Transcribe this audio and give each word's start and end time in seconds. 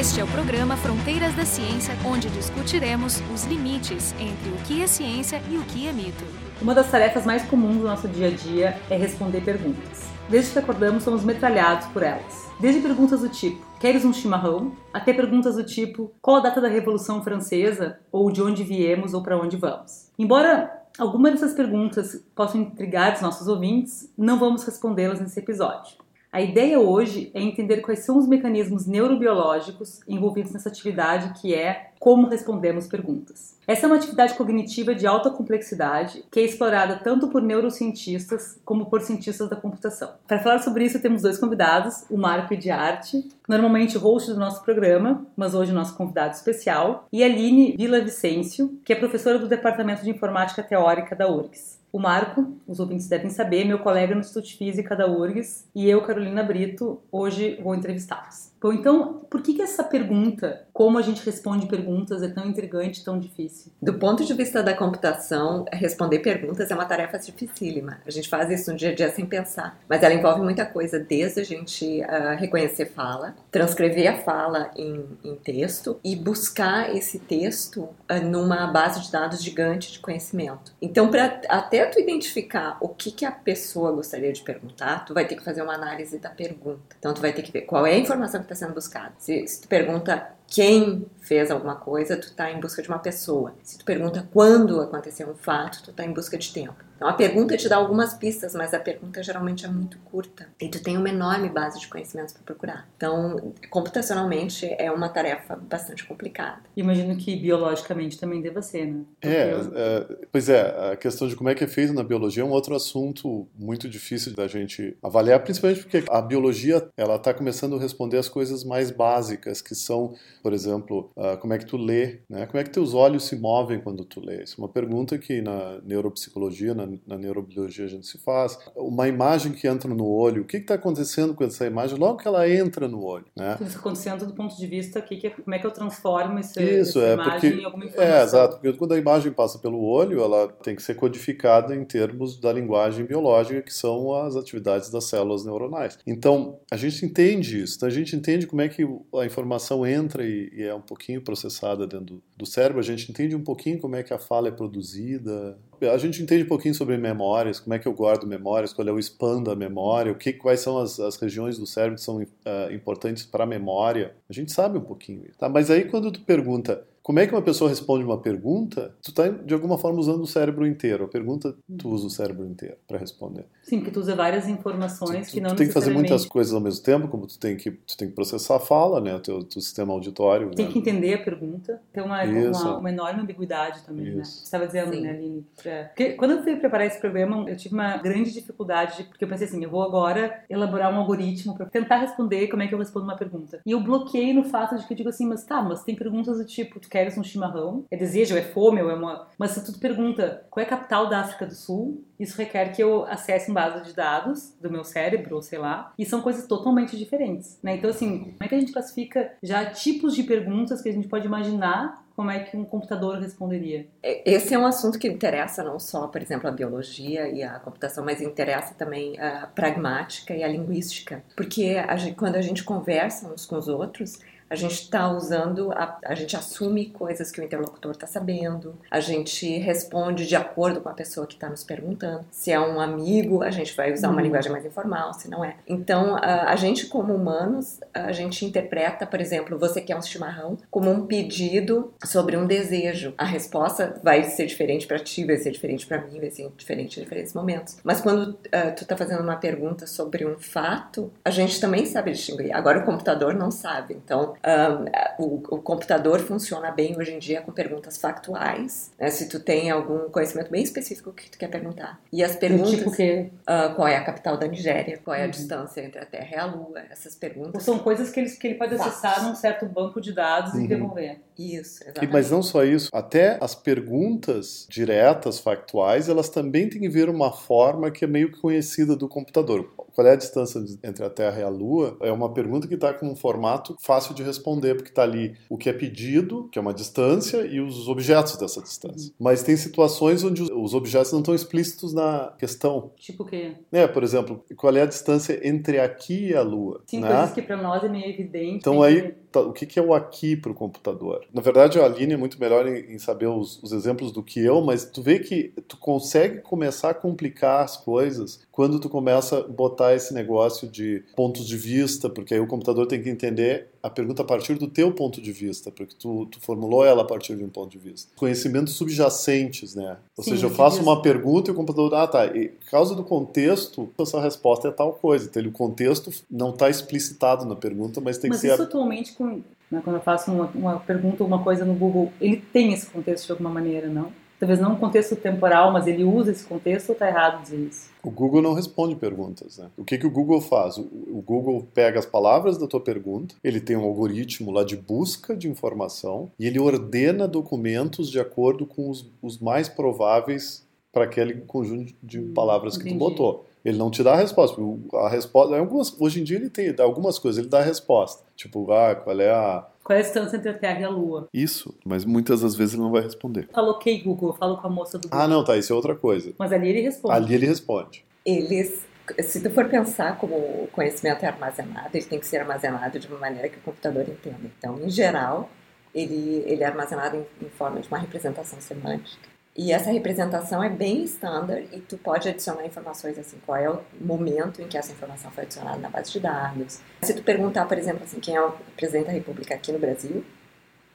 Este 0.00 0.18
é 0.18 0.24
o 0.24 0.28
programa 0.28 0.78
Fronteiras 0.78 1.36
da 1.36 1.44
Ciência, 1.44 1.94
onde 2.06 2.30
discutiremos 2.30 3.22
os 3.34 3.44
limites 3.44 4.14
entre 4.14 4.48
o 4.48 4.56
que 4.66 4.80
é 4.80 4.86
ciência 4.86 5.42
e 5.50 5.58
o 5.58 5.62
que 5.64 5.86
é 5.86 5.92
mito. 5.92 6.24
Uma 6.58 6.74
das 6.74 6.90
tarefas 6.90 7.26
mais 7.26 7.44
comuns 7.44 7.76
do 7.76 7.82
nosso 7.82 8.08
dia 8.08 8.28
a 8.28 8.30
dia 8.30 8.80
é 8.88 8.96
responder 8.96 9.42
perguntas. 9.42 10.08
Desde 10.26 10.52
que 10.52 10.58
acordamos, 10.58 11.02
somos 11.02 11.22
metralhados 11.22 11.86
por 11.88 12.02
elas. 12.02 12.48
Desde 12.58 12.80
perguntas 12.80 13.20
do 13.20 13.28
tipo: 13.28 13.62
Queres 13.78 14.02
um 14.02 14.12
chimarrão? 14.14 14.72
até 14.90 15.12
perguntas 15.12 15.56
do 15.56 15.64
tipo: 15.64 16.10
Qual 16.22 16.38
a 16.38 16.40
data 16.40 16.62
da 16.62 16.68
Revolução 16.68 17.22
Francesa? 17.22 17.98
ou 18.10 18.32
de 18.32 18.40
onde 18.40 18.64
viemos 18.64 19.12
ou 19.12 19.22
para 19.22 19.36
onde 19.36 19.58
vamos? 19.58 20.08
Embora 20.18 20.82
algumas 20.98 21.32
dessas 21.32 21.52
perguntas 21.52 22.24
possam 22.34 22.62
intrigar 22.62 23.12
os 23.12 23.20
nossos 23.20 23.46
ouvintes, 23.46 24.10
não 24.16 24.38
vamos 24.38 24.64
respondê-las 24.64 25.20
nesse 25.20 25.38
episódio. 25.38 25.92
A 26.32 26.40
ideia 26.40 26.78
hoje 26.78 27.28
é 27.34 27.42
entender 27.42 27.78
quais 27.78 28.00
são 28.00 28.16
os 28.16 28.28
mecanismos 28.28 28.86
neurobiológicos 28.86 29.98
envolvidos 30.06 30.52
nessa 30.52 30.68
atividade 30.68 31.40
que 31.40 31.52
é 31.52 31.90
como 31.98 32.28
respondemos 32.28 32.86
perguntas. 32.86 33.58
Essa 33.66 33.84
é 33.84 33.88
uma 33.88 33.96
atividade 33.96 34.34
cognitiva 34.34 34.94
de 34.94 35.08
alta 35.08 35.28
complexidade 35.28 36.24
que 36.30 36.38
é 36.38 36.44
explorada 36.44 37.00
tanto 37.02 37.26
por 37.26 37.42
neurocientistas 37.42 38.60
como 38.64 38.86
por 38.86 39.00
cientistas 39.00 39.50
da 39.50 39.56
computação. 39.56 40.12
Para 40.28 40.38
falar 40.38 40.60
sobre 40.60 40.84
isso, 40.84 41.02
temos 41.02 41.22
dois 41.22 41.36
convidados, 41.36 42.04
o 42.08 42.16
Marco 42.16 42.54
Idiarte, 42.54 43.28
normalmente 43.48 43.98
host 43.98 44.32
do 44.32 44.38
nosso 44.38 44.64
programa, 44.64 45.26
mas 45.36 45.52
hoje 45.52 45.72
nosso 45.72 45.96
convidado 45.96 46.34
especial, 46.34 47.08
e 47.12 47.24
a 47.24 47.26
Aline 47.26 47.74
Vila 47.76 48.00
Vicêncio, 48.00 48.78
que 48.84 48.92
é 48.92 48.96
professora 48.96 49.36
do 49.36 49.48
Departamento 49.48 50.04
de 50.04 50.10
Informática 50.10 50.62
Teórica 50.62 51.16
da 51.16 51.28
URGS. 51.28 51.79
O 51.92 51.98
Marco, 51.98 52.56
os 52.68 52.78
ouvintes 52.78 53.08
devem 53.08 53.30
saber, 53.30 53.64
meu 53.64 53.80
colega 53.80 54.14
no 54.14 54.20
Instituto 54.20 54.46
de 54.46 54.56
Física 54.56 54.94
da 54.94 55.10
URGS, 55.10 55.68
e 55.74 55.90
eu, 55.90 56.00
Carolina 56.02 56.42
Brito, 56.42 57.00
hoje 57.10 57.58
vou 57.60 57.74
entrevistá-los. 57.74 58.52
Bom, 58.60 58.74
então, 58.74 59.20
por 59.30 59.40
que, 59.40 59.54
que 59.54 59.62
essa 59.62 59.82
pergunta, 59.82 60.66
como 60.70 60.98
a 60.98 61.02
gente 61.02 61.24
responde 61.24 61.66
perguntas, 61.66 62.22
é 62.22 62.28
tão 62.28 62.46
intrigante, 62.46 63.02
tão 63.02 63.18
difícil? 63.18 63.72
Do 63.80 63.94
ponto 63.94 64.22
de 64.22 64.34
vista 64.34 64.62
da 64.62 64.74
computação, 64.74 65.64
responder 65.72 66.18
perguntas 66.18 66.70
é 66.70 66.74
uma 66.74 66.84
tarefa 66.84 67.18
dificílima. 67.18 68.00
A 68.04 68.10
gente 68.10 68.28
faz 68.28 68.50
isso 68.50 68.70
no 68.70 68.76
dia 68.76 68.90
a 68.90 68.94
dia 68.94 69.10
sem 69.10 69.24
pensar, 69.24 69.80
mas 69.88 70.02
ela 70.02 70.12
envolve 70.12 70.42
muita 70.42 70.66
coisa, 70.66 70.98
desde 70.98 71.40
a 71.40 71.44
gente 71.44 72.02
uh, 72.02 72.36
reconhecer 72.38 72.86
fala, 72.86 73.34
transcrever 73.50 74.12
a 74.12 74.18
fala 74.18 74.70
em, 74.76 75.06
em 75.24 75.36
texto 75.36 75.98
e 76.04 76.14
buscar 76.14 76.94
esse 76.94 77.18
texto 77.18 77.84
uh, 78.10 78.22
numa 78.22 78.66
base 78.66 79.00
de 79.00 79.10
dados 79.10 79.42
gigante 79.42 79.90
de 79.90 80.00
conhecimento. 80.00 80.74
Então, 80.82 81.08
para 81.08 81.40
até 81.48 81.86
tu 81.86 81.98
identificar 81.98 82.76
o 82.78 82.90
que, 82.90 83.10
que 83.10 83.24
a 83.24 83.32
pessoa 83.32 83.90
gostaria 83.92 84.32
de 84.32 84.42
perguntar, 84.42 85.06
tu 85.06 85.14
vai 85.14 85.26
ter 85.26 85.36
que 85.36 85.44
fazer 85.44 85.62
uma 85.62 85.74
análise 85.74 86.18
da 86.18 86.28
pergunta. 86.28 86.94
Então, 86.98 87.14
tu 87.14 87.22
vai 87.22 87.32
ter 87.32 87.40
que 87.40 87.50
ver 87.50 87.62
qual 87.62 87.86
é 87.86 87.94
a 87.94 87.98
informação 87.98 88.42
que 88.42 88.49
está 88.52 88.66
sendo 88.66 88.74
buscado. 88.74 89.14
Se, 89.18 89.46
se 89.46 89.62
tu 89.62 89.68
pergunta 89.68 90.34
quem 90.46 91.06
fez 91.20 91.50
alguma 91.50 91.76
coisa, 91.76 92.16
tu 92.16 92.26
está 92.26 92.50
em 92.50 92.60
busca 92.60 92.82
de 92.82 92.88
uma 92.88 92.98
pessoa. 92.98 93.54
Se 93.62 93.78
tu 93.78 93.84
pergunta 93.84 94.28
quando 94.32 94.80
aconteceu 94.80 95.28
um 95.30 95.34
fato, 95.34 95.82
tu 95.84 95.90
está 95.90 96.04
em 96.04 96.12
busca 96.12 96.36
de 96.36 96.52
tempo. 96.52 96.89
Então 97.00 97.08
a 97.08 97.14
pergunta 97.14 97.56
te 97.56 97.66
dá 97.66 97.76
algumas 97.76 98.12
pistas, 98.12 98.54
mas 98.54 98.74
a 98.74 98.78
pergunta 98.78 99.22
geralmente 99.22 99.64
é 99.64 99.68
muito 99.68 99.98
curta 100.00 100.48
e 100.60 100.68
tu 100.68 100.82
tem 100.82 100.98
uma 100.98 101.08
enorme 101.08 101.48
base 101.48 101.80
de 101.80 101.88
conhecimentos 101.88 102.34
para 102.34 102.42
procurar. 102.42 102.86
Então, 102.94 103.54
computacionalmente 103.70 104.66
é 104.78 104.92
uma 104.92 105.08
tarefa 105.08 105.56
bastante 105.56 106.04
complicada. 106.04 106.60
Imagino 106.76 107.16
que 107.16 107.34
biologicamente 107.36 108.20
também 108.20 108.42
deva 108.42 108.60
ser, 108.60 108.84
né? 108.84 109.00
É, 109.22 109.54
é, 109.74 110.26
pois 110.30 110.50
é, 110.50 110.92
a 110.92 110.94
questão 110.94 111.26
de 111.26 111.34
como 111.34 111.48
é 111.48 111.54
que 111.54 111.64
é 111.64 111.66
feito 111.66 111.94
na 111.94 112.02
biologia 112.02 112.42
é 112.42 112.46
um 112.46 112.50
outro 112.50 112.74
assunto 112.74 113.48
muito 113.58 113.88
difícil 113.88 114.34
da 114.34 114.46
gente 114.46 114.94
avaliar, 115.02 115.42
principalmente 115.42 115.80
porque 115.80 116.04
a 116.06 116.20
biologia 116.20 116.86
ela 116.98 117.16
está 117.16 117.32
começando 117.32 117.76
a 117.76 117.80
responder 117.80 118.18
as 118.18 118.28
coisas 118.28 118.62
mais 118.62 118.90
básicas, 118.90 119.62
que 119.62 119.74
são, 119.74 120.14
por 120.42 120.52
exemplo, 120.52 121.10
uh, 121.16 121.38
como 121.38 121.54
é 121.54 121.58
que 121.58 121.64
tu 121.64 121.78
lê, 121.78 122.18
né? 122.28 122.44
Como 122.44 122.60
é 122.60 122.64
que 122.64 122.68
teus 122.68 122.92
olhos 122.92 123.24
se 123.24 123.36
movem 123.36 123.80
quando 123.80 124.04
tu 124.04 124.20
lê? 124.20 124.42
Isso 124.42 124.60
é 124.60 124.62
uma 124.62 124.68
pergunta 124.68 125.16
que 125.16 125.40
na 125.40 125.80
neuropsicologia, 125.82 126.74
na 126.74 126.89
na 127.06 127.16
neurobiologia 127.16 127.84
a 127.84 127.88
gente 127.88 128.06
se 128.06 128.18
faz, 128.18 128.58
uma 128.76 129.08
imagem 129.08 129.52
que 129.52 129.66
entra 129.66 129.92
no 129.92 130.06
olho, 130.06 130.42
o 130.42 130.44
que 130.44 130.56
está 130.56 130.74
acontecendo 130.74 131.34
com 131.34 131.44
essa 131.44 131.66
imagem 131.66 131.98
logo 131.98 132.18
que 132.18 132.28
ela 132.28 132.48
entra 132.48 132.88
no 132.88 133.02
olho? 133.02 133.26
Né? 133.36 133.54
Isso 133.54 133.64
está 133.64 133.78
acontecendo 133.78 134.26
do 134.26 134.34
ponto 134.34 134.56
de 134.56 134.66
vista 134.66 135.00
que, 135.00 135.16
que, 135.16 135.30
como 135.30 135.54
é 135.54 135.58
que 135.58 135.66
eu 135.66 135.70
transformo 135.70 136.38
esse, 136.38 136.62
Isso, 136.62 136.98
essa 137.00 137.08
é 137.08 137.14
imagem 137.14 137.32
porque, 137.32 137.46
em 137.48 137.64
alguma 137.64 137.84
informação. 137.84 138.16
É, 138.16 138.22
exato, 138.22 138.56
porque 138.56 138.72
quando 138.72 138.92
a 138.92 138.98
imagem 138.98 139.32
passa 139.32 139.58
pelo 139.58 139.82
olho, 139.82 140.20
ela 140.20 140.48
tem 140.48 140.74
que 140.74 140.82
ser 140.82 140.94
codificada 140.94 141.74
em 141.74 141.84
termos 141.84 142.38
da 142.38 142.52
linguagem 142.52 143.04
biológica, 143.04 143.62
que 143.62 143.72
são 143.72 144.14
as 144.14 144.36
atividades 144.36 144.90
das 144.90 145.04
células 145.04 145.44
neuronais. 145.44 145.98
Então, 146.06 146.58
a 146.70 146.76
gente 146.76 147.04
entende 147.04 147.62
isso, 147.62 147.76
então 147.76 147.88
a 147.88 147.92
gente 147.92 148.14
entende 148.16 148.46
como 148.46 148.62
é 148.62 148.68
que 148.68 148.82
a 149.14 149.24
informação 149.24 149.86
entra 149.86 150.24
e, 150.24 150.50
e 150.54 150.62
é 150.62 150.74
um 150.74 150.80
pouquinho 150.80 151.22
processada 151.22 151.86
dentro 151.86 152.16
do, 152.16 152.22
do 152.40 152.46
cérebro, 152.46 152.80
a 152.80 152.82
gente 152.82 153.10
entende 153.10 153.36
um 153.36 153.44
pouquinho 153.44 153.78
como 153.78 153.94
é 153.94 154.02
que 154.02 154.12
a 154.12 154.18
fala 154.18 154.48
é 154.48 154.50
produzida, 154.50 155.56
a 155.82 155.98
gente 155.98 156.22
entende 156.22 156.44
um 156.44 156.48
pouquinho 156.48 156.74
sobre 156.74 156.96
memórias, 156.96 157.60
como 157.60 157.74
é 157.74 157.78
que 157.78 157.86
eu 157.86 157.92
guardo 157.92 158.26
memórias, 158.26 158.72
qual 158.72 158.86
é 158.88 158.92
o 158.92 158.98
span 158.98 159.42
da 159.42 159.54
memória, 159.54 160.12
o 160.12 160.14
que, 160.14 160.32
quais 160.32 160.60
são 160.60 160.78
as, 160.78 160.98
as 160.98 161.16
regiões 161.16 161.58
do 161.58 161.66
cérebro 161.66 161.96
que 161.96 162.02
são 162.02 162.18
uh, 162.18 162.72
importantes 162.72 163.24
para 163.24 163.44
a 163.44 163.46
memória. 163.46 164.14
A 164.28 164.32
gente 164.32 164.52
sabe 164.52 164.78
um 164.78 164.82
pouquinho. 164.82 165.24
Tá? 165.38 165.48
Mas 165.48 165.70
aí 165.70 165.84
quando 165.84 166.10
tu 166.10 166.20
pergunta 166.22 166.84
como 167.02 167.18
é 167.18 167.26
que 167.26 167.34
uma 167.34 167.42
pessoa 167.42 167.68
responde 167.68 168.04
uma 168.04 168.18
pergunta? 168.18 168.94
Tu 169.02 169.10
está 169.10 169.28
de 169.28 169.54
alguma 169.54 169.78
forma 169.78 169.98
usando 169.98 170.22
o 170.22 170.26
cérebro 170.26 170.66
inteiro. 170.66 171.04
A 171.04 171.08
pergunta 171.08 171.56
tu 171.78 171.88
usa 171.88 172.06
o 172.06 172.10
cérebro 172.10 172.46
inteiro 172.46 172.76
para 172.86 172.98
responder. 172.98 173.46
Sim, 173.62 173.78
porque 173.78 173.90
tu 173.90 174.00
usa 174.00 174.14
várias 174.14 174.48
informações 174.48 175.28
tu, 175.28 175.34
que 175.34 175.40
não 175.40 175.50
tu 175.50 175.56
tem 175.56 175.66
que 175.66 175.72
fazer 175.72 175.92
muitas 175.92 176.26
coisas 176.26 176.52
ao 176.52 176.60
mesmo 176.60 176.82
tempo, 176.84 177.08
como 177.08 177.26
tu 177.26 177.38
tem 177.38 177.56
que 177.56 177.70
tu 177.70 177.96
tem 177.96 178.08
que 178.08 178.14
processar 178.14 178.56
a 178.56 178.60
fala, 178.60 179.00
né, 179.00 179.14
o 179.14 179.20
teu, 179.20 179.42
teu 179.42 179.60
sistema 179.62 179.92
auditório. 179.92 180.50
Tem 180.50 180.66
né? 180.66 180.72
que 180.72 180.78
entender 180.78 181.14
a 181.14 181.18
pergunta. 181.18 181.80
Tem 181.92 182.02
uma, 182.02 182.22
uma, 182.22 182.78
uma, 182.78 182.90
enorme 182.90 183.22
ambiguidade 183.22 183.82
também, 183.82 184.08
Isso. 184.08 184.16
né? 184.16 184.24
Você 184.24 184.44
estava 184.44 184.66
dizendo, 184.66 184.94
Sim. 184.94 185.00
né, 185.00 185.10
Aline? 185.10 185.46
Pra... 185.62 185.84
Porque 185.84 186.10
quando 186.10 186.32
eu 186.32 186.42
fui 186.42 186.56
preparar 186.56 186.86
esse 186.86 187.00
programa, 187.00 187.48
eu 187.48 187.56
tive 187.56 187.74
uma 187.74 187.96
grande 187.96 188.32
dificuldade, 188.32 189.04
porque 189.04 189.24
eu 189.24 189.28
pensei 189.28 189.46
assim, 189.46 189.62
eu 189.62 189.70
vou 189.70 189.82
agora 189.82 190.44
elaborar 190.50 190.92
um 190.92 190.98
algoritmo 190.98 191.54
para 191.54 191.66
tentar 191.66 191.96
responder 191.96 192.48
como 192.48 192.62
é 192.62 192.68
que 192.68 192.74
eu 192.74 192.78
respondo 192.78 193.04
uma 193.04 193.16
pergunta. 193.16 193.60
E 193.64 193.70
eu 193.70 193.80
bloqueei 193.80 194.34
no 194.34 194.44
fato 194.44 194.76
de 194.76 194.86
que 194.86 194.92
eu 194.92 194.96
digo 194.96 195.08
assim, 195.08 195.26
mas 195.26 195.44
tá, 195.44 195.62
mas 195.62 195.82
tem 195.82 195.94
perguntas 195.94 196.38
do 196.38 196.44
tipo, 196.44 196.78
tu 196.78 196.89
queres 196.90 197.16
um 197.16 197.24
chimarrão? 197.24 197.84
é 197.90 197.96
desejo, 197.96 198.36
é 198.36 198.42
fome, 198.42 198.80
é 198.80 198.84
uma. 198.84 199.28
Mas 199.38 199.52
se 199.52 199.64
tu 199.64 199.78
pergunta 199.78 200.44
qual 200.50 200.62
é 200.62 200.66
a 200.66 200.70
capital 200.70 201.08
da 201.08 201.20
África 201.20 201.46
do 201.46 201.54
Sul, 201.54 202.04
isso 202.18 202.36
requer 202.36 202.72
que 202.72 202.82
eu 202.82 203.04
acesse 203.04 203.50
um 203.50 203.54
base 203.54 203.84
de 203.84 203.94
dados 203.94 204.54
do 204.60 204.70
meu 204.70 204.84
cérebro, 204.84 205.36
ou 205.36 205.42
sei 205.42 205.58
lá, 205.58 205.92
e 205.98 206.04
são 206.04 206.20
coisas 206.20 206.46
totalmente 206.46 206.96
diferentes. 206.96 207.58
Né? 207.62 207.76
Então, 207.76 207.90
assim, 207.90 208.18
como 208.18 208.36
é 208.40 208.48
que 208.48 208.54
a 208.54 208.60
gente 208.60 208.72
classifica 208.72 209.32
já 209.42 209.64
tipos 209.66 210.14
de 210.14 210.22
perguntas 210.22 210.82
que 210.82 210.88
a 210.88 210.92
gente 210.92 211.08
pode 211.08 211.26
imaginar 211.26 212.04
como 212.20 212.30
é 212.30 212.40
que 212.40 212.54
um 212.54 212.66
computador 212.66 213.18
responderia? 213.18 213.86
Esse 214.02 214.52
é 214.52 214.58
um 214.58 214.66
assunto 214.66 214.98
que 214.98 215.08
interessa 215.08 215.64
não 215.64 215.78
só, 215.78 216.06
por 216.06 216.20
exemplo, 216.20 216.48
a 216.48 216.52
biologia 216.52 217.26
e 217.28 217.42
a 217.42 217.58
computação, 217.58 218.04
mas 218.04 218.20
interessa 218.20 218.74
também 218.74 219.18
a 219.18 219.46
pragmática 219.46 220.34
e 220.34 220.44
a 220.44 220.48
linguística. 220.48 221.24
Porque 221.34 221.82
a 221.82 221.96
gente, 221.96 222.16
quando 222.16 222.36
a 222.36 222.42
gente 222.42 222.62
conversa 222.62 223.26
uns 223.32 223.46
com 223.46 223.56
os 223.56 223.68
outros, 223.68 224.18
a 224.50 224.56
gente 224.56 224.74
está 224.74 225.08
usando, 225.10 225.70
a, 225.72 225.98
a 226.04 226.14
gente 226.14 226.36
assume 226.36 226.86
coisas 226.86 227.30
que 227.30 227.40
o 227.40 227.44
interlocutor 227.44 227.92
está 227.92 228.06
sabendo, 228.06 228.74
a 228.90 228.98
gente 228.98 229.58
responde 229.58 230.26
de 230.26 230.34
acordo 230.34 230.80
com 230.80 230.88
a 230.88 230.92
pessoa 230.92 231.26
que 231.26 231.34
está 231.34 231.48
nos 231.48 231.62
perguntando. 231.62 232.24
Se 232.32 232.50
é 232.50 232.58
um 232.58 232.80
amigo, 232.80 233.42
a 233.42 233.50
gente 233.50 233.74
vai 233.76 233.92
usar 233.92 234.08
uma 234.08 234.16
uhum. 234.16 234.22
linguagem 234.24 234.50
mais 234.50 234.66
informal, 234.66 235.14
se 235.14 235.30
não 235.30 235.44
é. 235.44 235.54
Então, 235.68 236.16
a, 236.16 236.50
a, 236.50 236.56
gente, 236.56 236.86
como 236.86 237.14
humanos, 237.14 237.78
a 237.94 238.10
gente 238.10 238.44
interpreta, 238.44 239.06
por 239.06 239.20
exemplo, 239.20 239.56
você 239.56 239.80
quer 239.80 239.96
um 239.96 240.02
chimarrão, 240.02 240.58
como 240.68 240.90
um 240.90 241.06
pedido 241.06 241.92
sobre 242.04 242.36
um 242.36 242.46
desejo. 242.46 243.14
A 243.16 243.24
resposta 243.24 244.00
vai 244.02 244.24
ser 244.24 244.46
diferente 244.46 244.86
para 244.86 244.98
ti, 244.98 245.24
vai 245.24 245.36
ser 245.36 245.52
diferente 245.52 245.86
para 245.86 246.00
mim, 246.00 246.18
vai 246.18 246.30
ser 246.30 246.50
diferente 246.56 246.98
em 246.98 247.02
diferentes 247.04 247.32
momentos. 247.34 247.78
Mas 247.84 248.00
quando 248.00 248.30
uh, 248.30 248.74
tu 248.76 248.82
está 248.82 248.96
fazendo 248.96 249.22
uma 249.22 249.36
pergunta 249.36 249.86
sobre 249.86 250.26
um 250.26 250.38
fato, 250.38 251.12
a 251.24 251.30
gente 251.30 251.60
também 251.60 251.86
sabe 251.86 252.10
distinguir. 252.10 252.52
Agora 252.52 252.80
o 252.80 252.84
computador 252.84 253.34
não 253.34 253.52
sabe. 253.52 253.94
Então, 253.94 254.34
um, 254.42 255.22
o, 255.22 255.56
o, 255.56 255.62
computador 255.62 256.20
funciona 256.20 256.70
bem 256.70 256.96
hoje 256.96 257.12
em 257.12 257.18
dia 257.18 257.42
com 257.42 257.52
perguntas 257.52 257.98
factuais, 257.98 258.90
né? 258.98 259.10
se 259.10 259.28
tu 259.28 259.38
tem 259.38 259.70
algum 259.70 260.08
conhecimento 260.10 260.50
bem 260.50 260.62
específico 260.62 261.12
que 261.12 261.30
tu 261.30 261.38
quer 261.38 261.48
perguntar. 261.48 262.00
E 262.12 262.24
as 262.24 262.36
perguntas... 262.36 262.70
Tipo 262.70 262.90
que... 262.90 263.30
Uh, 263.42 263.74
qual 263.74 263.86
é 263.86 263.96
a 263.96 264.04
capital 264.04 264.38
da 264.38 264.46
Nigéria? 264.46 264.98
Qual 265.04 265.14
é 265.14 265.22
a 265.22 265.24
uhum. 265.24 265.30
distância 265.30 265.82
entre 265.82 266.00
a 266.00 266.06
Terra 266.06 266.28
e 266.32 266.36
a 266.36 266.44
Lua? 266.46 266.80
Essas 266.90 267.14
perguntas... 267.14 267.62
São 267.62 267.78
coisas 267.78 268.10
que 268.10 268.20
ele, 268.20 268.30
que 268.30 268.46
ele 268.46 268.54
pode 268.54 268.74
acessar 268.74 269.22
num 269.24 269.34
certo 269.34 269.66
banco 269.66 270.00
de 270.00 270.12
dados 270.12 270.54
uhum. 270.54 270.64
e 270.64 270.68
devolver. 270.68 271.18
Isso, 271.38 271.82
exatamente. 271.82 272.12
Mas 272.12 272.30
não 272.30 272.42
só 272.42 272.64
isso, 272.64 272.90
até 272.92 273.38
as 273.40 273.54
perguntas 273.54 274.66
diretas, 274.68 275.38
factuais, 275.38 276.08
elas 276.08 276.28
também 276.28 276.68
têm 276.68 276.80
que 276.80 276.88
ver 276.88 277.08
uma 277.08 277.32
forma 277.32 277.90
que 277.90 278.04
é 278.04 278.08
meio 278.08 278.30
que 278.30 278.40
conhecida 278.40 278.94
do 278.94 279.08
computador. 279.08 279.70
Qual 279.94 280.06
é 280.06 280.12
a 280.12 280.16
distância 280.16 280.60
entre 280.82 281.04
a 281.04 281.10
Terra 281.10 281.40
e 281.40 281.42
a 281.42 281.48
Lua? 281.48 281.96
É 282.00 282.12
uma 282.12 282.32
pergunta 282.32 282.66
que 282.66 282.74
está 282.74 282.92
com 282.92 283.08
um 283.10 283.16
formato 283.16 283.76
fácil 283.80 284.14
de 284.14 284.22
responder, 284.22 284.74
porque 284.74 284.90
está 284.90 285.02
ali 285.02 285.34
o 285.48 285.56
que 285.56 285.68
é 285.68 285.72
pedido, 285.72 286.48
que 286.50 286.58
é 286.58 286.62
uma 286.62 286.74
distância, 286.74 287.46
e 287.46 287.60
os 287.60 287.88
objetos 287.88 288.36
dessa 288.36 288.60
distância. 288.62 289.08
Uhum. 289.08 289.14
Mas 289.18 289.42
tem 289.42 289.56
situações 289.56 290.24
onde 290.24 290.42
os 290.42 290.74
objetos 290.74 291.12
não 291.12 291.20
estão 291.20 291.34
explícitos 291.34 291.92
na 291.92 292.34
questão. 292.38 292.92
Tipo 292.96 293.22
o 293.22 293.26
quê? 293.26 293.52
É, 293.72 293.86
por 293.86 294.02
exemplo, 294.02 294.44
qual 294.56 294.76
é 294.76 294.82
a 294.82 294.86
distância 294.86 295.40
entre 295.46 295.78
aqui 295.78 296.28
e 296.28 296.34
a 296.34 296.42
Lua? 296.42 296.82
Sim, 296.86 297.00
né? 297.00 297.08
coisas 297.08 297.32
que 297.32 297.42
para 297.42 297.56
nós 297.56 297.82
é 297.84 297.88
meio 297.88 298.06
evidente. 298.06 298.56
Então 298.56 298.82
aí 298.82 299.02
computa 299.02 299.29
o 299.34 299.52
que, 299.52 299.66
que 299.66 299.78
é 299.78 299.82
o 299.82 299.94
aqui 299.94 300.36
para 300.36 300.50
o 300.50 300.54
computador. 300.54 301.24
Na 301.32 301.40
verdade, 301.40 301.78
a 301.78 301.84
Aline 301.84 302.14
é 302.14 302.16
muito 302.16 302.40
melhor 302.40 302.66
em, 302.66 302.94
em 302.94 302.98
saber 302.98 303.26
os, 303.26 303.62
os, 303.62 303.72
exemplos 303.72 304.12
do 304.12 304.22
que 304.22 304.40
eu, 304.40 304.60
mas 304.60 304.84
tu 304.84 305.02
vê 305.02 305.18
que 305.18 305.52
tu 305.68 305.76
consegue 305.76 306.40
começar 306.40 306.90
a 306.90 306.94
complicar 306.94 307.64
as 307.64 307.76
coisas 307.76 308.40
quando 308.50 308.80
tu 308.80 308.88
começa 308.88 309.38
a 309.38 309.42
botar 309.42 309.94
esse 309.94 310.12
negócio 310.12 310.68
de 310.68 311.04
pontos 311.16 311.46
de 311.46 311.56
vista, 311.56 312.10
porque 312.10 312.34
aí 312.34 312.40
o 312.40 312.46
computador 312.46 312.86
tem 312.86 313.02
que 313.02 313.08
entender 313.08 313.68
a 313.82 313.88
pergunta 313.88 314.22
a 314.22 314.24
partir 314.24 314.54
do 314.54 314.66
teu 314.66 314.92
ponto 314.92 315.20
de 315.20 315.32
vista, 315.32 315.70
porque 315.70 315.94
tu, 315.98 316.26
tu 316.26 316.40
formulou 316.40 316.84
ela 316.84 317.02
a 317.02 317.04
partir 317.04 317.36
de 317.36 317.44
um 317.44 317.48
ponto 317.48 317.70
de 317.70 317.78
vista. 317.78 318.12
Conhecimentos 318.16 318.74
subjacentes, 318.74 319.74
né? 319.74 319.96
Ou 320.16 320.24
Sim, 320.24 320.30
seja, 320.30 320.46
eu 320.46 320.50
faço 320.50 320.82
uma 320.82 321.00
pergunta 321.00 321.50
e 321.50 321.52
o 321.52 321.54
computador, 321.54 321.94
ah, 321.94 322.06
tá, 322.06 322.26
e 322.26 322.48
por 322.48 322.70
causa 322.70 322.94
do 322.94 323.02
contexto, 323.02 323.88
essa 323.98 324.20
resposta 324.20 324.68
é 324.68 324.70
tal 324.70 324.92
coisa. 324.92 325.26
Então, 325.26 325.42
o 325.42 325.52
contexto 325.52 326.10
não 326.30 326.50
está 326.50 326.68
explicitado 326.68 327.44
na 327.44 327.56
pergunta, 327.56 328.00
mas 328.00 328.18
tem 328.18 328.28
mas 328.28 328.40
que 328.40 328.46
ser... 328.46 328.48
Mas 328.48 328.60
isso 328.60 328.68
atualmente, 328.68 329.12
com, 329.14 329.40
né, 329.70 329.80
quando 329.82 329.96
eu 329.96 330.02
faço 330.02 330.30
uma, 330.30 330.46
uma 330.54 330.80
pergunta 330.80 331.22
ou 331.22 331.26
uma 331.26 331.42
coisa 331.42 331.64
no 331.64 331.74
Google, 331.74 332.12
ele 332.20 332.36
tem 332.36 332.72
esse 332.72 332.86
contexto 332.86 333.26
de 333.26 333.32
alguma 333.32 333.50
maneira, 333.50 333.88
não? 333.88 334.12
Talvez 334.40 334.58
não 334.58 334.72
um 334.72 334.76
contexto 334.76 335.14
temporal, 335.14 335.70
mas 335.70 335.86
ele 335.86 336.02
usa 336.02 336.30
esse 336.30 336.44
contexto 336.44 336.88
ou 336.88 336.92
está 336.94 337.06
errado 337.06 337.42
dizer 337.42 337.58
isso? 337.58 337.90
O 338.02 338.10
Google 338.10 338.40
não 338.40 338.54
responde 338.54 338.96
perguntas. 338.96 339.58
Né? 339.58 339.68
O 339.76 339.84
que, 339.84 339.98
que 339.98 340.06
o 340.06 340.10
Google 340.10 340.40
faz? 340.40 340.78
O, 340.78 341.22
Google 341.24 341.68
pega 341.74 341.98
as 341.98 342.06
palavras 342.06 342.56
da 342.56 342.66
tua 342.66 342.80
pergunta, 342.80 343.34
ele 343.44 343.60
tem 343.60 343.76
um 343.76 343.84
algoritmo 343.84 344.50
lá 344.50 344.64
de 344.64 344.76
busca 344.76 345.36
de 345.36 345.46
informação 345.46 346.30
e 346.38 346.46
ele 346.46 346.58
ordena 346.58 347.28
documentos 347.28 348.10
de 348.10 348.18
acordo 348.18 348.64
com 348.64 348.88
os, 348.88 349.06
os 349.20 349.38
mais 349.38 349.68
prováveis 349.68 350.66
para 350.90 351.04
aquele 351.04 351.34
conjunto 351.42 351.92
de 352.02 352.18
hum, 352.18 352.32
palavras 352.34 352.78
que 352.78 352.88
tu 352.88 352.94
botou. 352.94 353.44
Ele 353.62 353.76
não 353.76 353.90
te 353.90 354.02
dá 354.02 354.14
a 354.14 354.16
resposta. 354.16 354.60
A 354.94 355.08
resposta 355.10 355.56
algumas, 355.56 355.94
hoje 356.00 356.20
em 356.20 356.24
dia 356.24 356.38
ele 356.38 356.48
tem 356.48 356.74
algumas 356.78 357.18
coisas, 357.18 357.38
ele 357.38 357.48
dá 357.48 357.58
a 357.58 357.64
resposta. 357.64 358.24
Tipo, 358.34 358.72
ah, 358.72 358.94
qual 358.94 359.20
é 359.20 359.30
a 359.30 359.66
qual 359.90 359.96
é 359.96 360.02
a 360.02 360.04
distância 360.04 360.36
entre 360.36 360.50
a 360.50 360.54
Terra 360.54 360.78
e 360.78 360.84
a 360.84 360.88
Lua? 360.88 361.28
Isso, 361.34 361.76
mas 361.84 362.04
muitas 362.04 362.42
das 362.42 362.54
vezes 362.54 362.74
ele 362.74 362.82
não 362.84 362.92
vai 362.92 363.02
responder. 363.02 363.48
Ok, 363.52 364.00
Google, 364.04 364.32
falo 364.34 364.56
com 364.56 364.68
a 364.68 364.70
moça 364.70 364.96
do 364.96 365.08
Google. 365.08 365.20
Ah, 365.20 365.26
não, 365.26 365.42
tá, 365.42 365.56
isso 365.56 365.72
é 365.72 365.74
outra 365.74 365.96
coisa. 365.96 366.32
Mas 366.38 366.52
ali 366.52 366.68
ele 366.68 366.82
responde. 366.82 367.16
Ali 367.16 367.34
ele 367.34 367.46
responde. 367.46 368.04
Eles, 368.24 368.86
se 369.18 369.42
tu 369.42 369.50
for 369.50 369.68
pensar 369.68 370.16
como 370.16 370.36
o 370.36 370.68
conhecimento 370.70 371.24
é 371.24 371.26
armazenado, 371.26 371.90
ele 371.92 372.04
tem 372.04 372.20
que 372.20 372.26
ser 372.28 372.36
armazenado 372.36 373.00
de 373.00 373.08
uma 373.08 373.18
maneira 373.18 373.48
que 373.48 373.58
o 373.58 373.60
computador 373.62 374.08
entenda. 374.08 374.48
Então, 374.56 374.78
em 374.80 374.90
geral, 374.90 375.50
ele, 375.92 376.44
ele 376.46 376.62
é 376.62 376.66
armazenado 376.66 377.16
em, 377.16 377.26
em 377.44 377.50
forma 377.50 377.80
de 377.80 377.88
uma 377.88 377.98
representação 377.98 378.60
semântica. 378.60 379.28
E 379.62 379.72
essa 379.72 379.90
representação 379.90 380.64
é 380.64 380.70
bem 380.70 381.04
standard 381.04 381.68
e 381.70 381.80
tu 381.80 381.98
pode 381.98 382.26
adicionar 382.26 382.64
informações 382.64 383.18
assim, 383.18 383.36
qual 383.44 383.58
é 383.58 383.68
o 383.68 383.82
momento 384.00 384.62
em 384.62 384.66
que 384.66 384.78
essa 384.78 384.90
informação 384.90 385.30
foi 385.30 385.44
adicionada 385.44 385.76
na 385.76 385.90
base 385.90 386.10
de 386.12 386.18
dados. 386.18 386.80
Se 387.02 387.12
tu 387.12 387.22
perguntar, 387.22 387.66
por 387.66 387.76
exemplo, 387.76 388.02
assim, 388.02 388.18
quem 388.20 388.34
é 388.34 388.42
o 388.42 388.52
presidente 388.74 389.08
da 389.08 389.12
República 389.12 389.54
aqui 389.54 389.70
no 389.70 389.78
Brasil, 389.78 390.24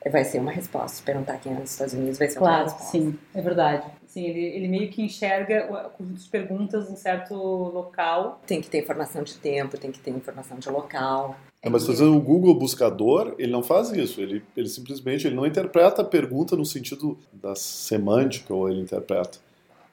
vai 0.10 0.26
ser 0.26 0.40
uma 0.40 0.52
resposta. 0.52 0.98
Se 0.98 1.04
perguntar 1.04 1.38
quem 1.38 1.52
é 1.52 1.60
nos 1.60 1.74
Estados 1.74 1.94
Unidos, 1.94 2.18
vai 2.18 2.28
ser 2.28 2.40
claro, 2.40 2.64
outra 2.64 2.74
resposta. 2.74 2.98
Sim, 2.98 3.20
é 3.36 3.42
verdade. 3.44 3.86
Sim, 4.08 4.24
ele, 4.24 4.40
ele 4.40 4.68
meio 4.68 4.90
que 4.90 5.04
enxerga 5.04 5.68
o 5.72 5.90
conjunto 5.92 6.20
de 6.20 6.30
perguntas 6.30 6.90
em 6.90 6.96
certo 6.96 7.36
local. 7.36 8.42
Tem 8.48 8.62
que 8.62 8.70
ter 8.70 8.80
informação 8.80 9.22
de 9.22 9.36
tempo, 9.38 9.78
tem 9.78 9.92
que 9.92 10.00
ter 10.00 10.10
informação 10.10 10.58
de 10.58 10.72
local. 10.72 11.36
É, 11.66 11.70
mas 11.70 11.84
fazendo 11.84 12.16
o 12.16 12.22
Google 12.22 12.54
Buscador, 12.54 13.34
ele 13.40 13.52
não 13.52 13.64
faz 13.64 13.92
isso. 13.92 14.22
Ele, 14.22 14.44
ele 14.56 14.70
simplesmente 14.70 15.26
ele 15.26 15.36
não 15.36 15.48
interpreta 15.48 16.04
a 16.04 16.06
pergunta 16.06 16.56
no 16.56 16.64
sentido 16.64 17.18
da 17.34 17.56
semântica, 17.56 18.54
ou 18.54 18.70
ele 18.70 18.82
interpreta. 18.82 19.40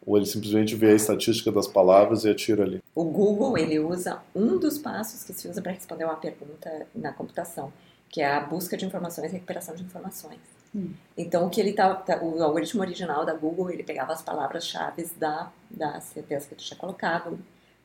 Ou 0.05 0.19
ele 0.19 0.27
simplesmente 0.27 0.77
vê 0.77 0.91
a 0.91 0.95
estatística 0.95 1.51
das 1.51 1.67
palavras 1.67 2.25
e 2.25 2.29
atira 2.29 2.65
ali. 2.65 2.83
O 2.95 3.05
Google 3.05 3.57
ele 3.57 3.79
usa 3.79 4.21
um 4.35 4.59
dos 4.59 4.77
passos 4.77 5.25
que 5.25 5.33
se 5.33 5.49
usa 5.49 5.63
para 5.63 5.73
responder 5.73 6.05
uma 6.05 6.17
pergunta 6.17 6.87
na 6.95 7.11
computação, 7.11 7.73
que 8.11 8.21
é 8.21 8.27
a 8.27 8.41
busca 8.41 8.77
de 8.77 8.85
informações 8.85 9.31
e 9.31 9.33
recuperação 9.33 9.75
de 9.75 9.83
informações. 9.83 10.41
Hum. 10.77 10.91
Então, 11.17 11.47
o 11.47 11.51
que 11.51 11.59
ele 11.59 11.73
tá, 11.73 11.95
tá, 11.95 12.23
o 12.23 12.43
algoritmo 12.43 12.83
original 12.83 13.25
da 13.25 13.33
Google, 13.33 13.71
ele 13.71 13.83
pegava 13.83 14.13
as 14.13 14.21
palavras-chave 14.21 15.09
da, 15.17 15.51
da 15.71 15.99
certeza 16.03 16.49
que 16.49 16.55
tu 16.55 16.65
tinha 16.65 16.79
colocado, 16.79 17.39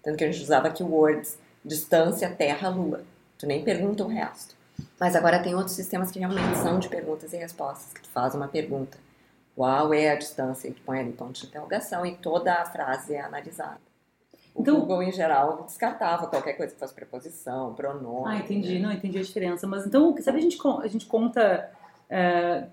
tanto 0.04 0.18
que 0.18 0.26
a 0.26 0.32
gente 0.32 0.44
usava 0.44 0.70
keywords, 0.72 1.38
distância, 1.64 2.30
terra, 2.30 2.68
lua. 2.68 3.06
Tu 3.38 3.46
nem 3.46 3.64
pergunta 3.64 4.04
o 4.04 4.08
resto. 4.08 4.56
Mas 5.00 5.16
agora 5.16 5.40
tem 5.40 5.56
outros 5.56 5.76
sistemas 5.76 6.12
que 6.12 6.20
realmente 6.20 6.58
são 6.58 6.80
de 6.80 6.90
perguntas 6.90 7.34
e 7.34 7.38
respostas, 7.38 7.94
que 7.94 8.02
tu 8.02 8.10
faz 8.10 8.34
uma 8.36 8.48
pergunta. 8.48 8.98
Qual 9.56 9.94
é 9.94 10.12
a 10.12 10.16
distância? 10.16 10.68
E 10.68 10.72
tu 10.72 10.82
põe 10.84 11.00
ali 11.00 11.12
ponto 11.12 11.40
de 11.40 11.46
interrogação 11.46 12.06
e 12.06 12.16
toda 12.16 12.54
a 12.54 12.66
frase 12.66 13.16
é 13.16 13.22
analisada. 13.22 13.80
O 14.54 14.62
então, 14.62 14.80
Google, 14.80 15.04
em 15.04 15.12
geral, 15.12 15.64
descartava 15.64 16.28
qualquer 16.28 16.54
coisa 16.54 16.74
que 16.74 16.80
fosse 16.80 16.94
preposição, 16.94 17.74
pronome. 17.76 18.24
Ah, 18.28 18.38
entendi. 18.38 18.76
Né? 18.76 18.80
Não, 18.80 18.92
entendi 18.92 19.20
a 19.20 19.22
diferença. 19.22 19.68
Mas 19.68 19.86
então, 19.86 20.16
sabe, 20.20 20.40
a 20.40 20.42
gente, 20.42 20.58
a 20.82 20.88
gente 20.88 21.06
conta... 21.06 21.72
É, 22.10 22.68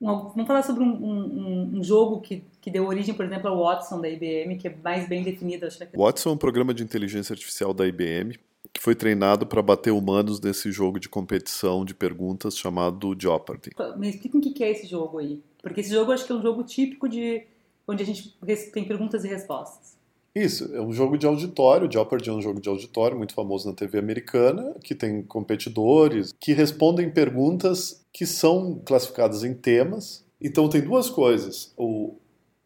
uma, 0.00 0.28
vamos 0.28 0.46
falar 0.46 0.62
sobre 0.62 0.84
um, 0.84 0.88
um, 0.88 1.78
um, 1.78 1.82
jogo 1.82 2.20
que, 2.20 2.44
que 2.60 2.70
deu 2.70 2.86
origem, 2.86 3.14
por 3.14 3.24
exemplo, 3.24 3.48
ao 3.48 3.58
Watson 3.58 4.00
da 4.00 4.08
IBM, 4.08 4.56
que 4.56 4.68
é 4.68 4.76
mais 4.84 5.08
bem 5.08 5.24
definido. 5.24 5.66
Acho 5.66 5.78
que... 5.78 5.84
É 5.84 5.88
Watson 5.96 6.30
é 6.30 6.32
um 6.32 6.36
programa 6.36 6.72
de 6.74 6.84
inteligência 6.84 7.32
artificial 7.32 7.72
da 7.72 7.86
IBM 7.86 8.38
que 8.72 8.80
foi 8.80 8.94
treinado 8.94 9.46
para 9.46 9.62
bater 9.62 9.90
humanos 9.90 10.40
nesse 10.40 10.70
jogo 10.70 10.98
de 10.98 11.08
competição 11.08 11.84
de 11.84 11.94
perguntas 11.94 12.56
chamado 12.56 13.16
Jeopardy. 13.18 13.70
Me 13.96 14.10
explica 14.10 14.38
o 14.38 14.40
que 14.40 14.64
é 14.64 14.70
esse 14.70 14.86
jogo 14.86 15.18
aí. 15.18 15.42
Porque 15.62 15.80
esse 15.80 15.90
jogo 15.90 16.12
acho 16.12 16.24
que 16.26 16.32
é 16.32 16.34
um 16.34 16.42
jogo 16.42 16.62
típico 16.62 17.08
de 17.08 17.44
onde 17.88 18.02
a 18.02 18.06
gente 18.06 18.36
tem 18.72 18.84
perguntas 18.84 19.24
e 19.24 19.28
respostas. 19.28 19.96
Isso, 20.34 20.70
é 20.74 20.80
um 20.82 20.92
jogo 20.92 21.16
de 21.16 21.26
auditório. 21.26 21.90
Jeopardy 21.90 22.28
é 22.28 22.32
um 22.32 22.42
jogo 22.42 22.60
de 22.60 22.68
auditório 22.68 23.16
muito 23.16 23.32
famoso 23.32 23.66
na 23.66 23.74
TV 23.74 23.98
americana, 23.98 24.74
que 24.84 24.94
tem 24.94 25.22
competidores 25.22 26.34
que 26.38 26.52
respondem 26.52 27.10
perguntas 27.10 28.02
que 28.12 28.26
são 28.26 28.80
classificadas 28.84 29.44
em 29.44 29.54
temas. 29.54 30.24
Então 30.38 30.68
tem 30.68 30.82
duas 30.82 31.08
coisas: 31.08 31.72
o 31.76 32.16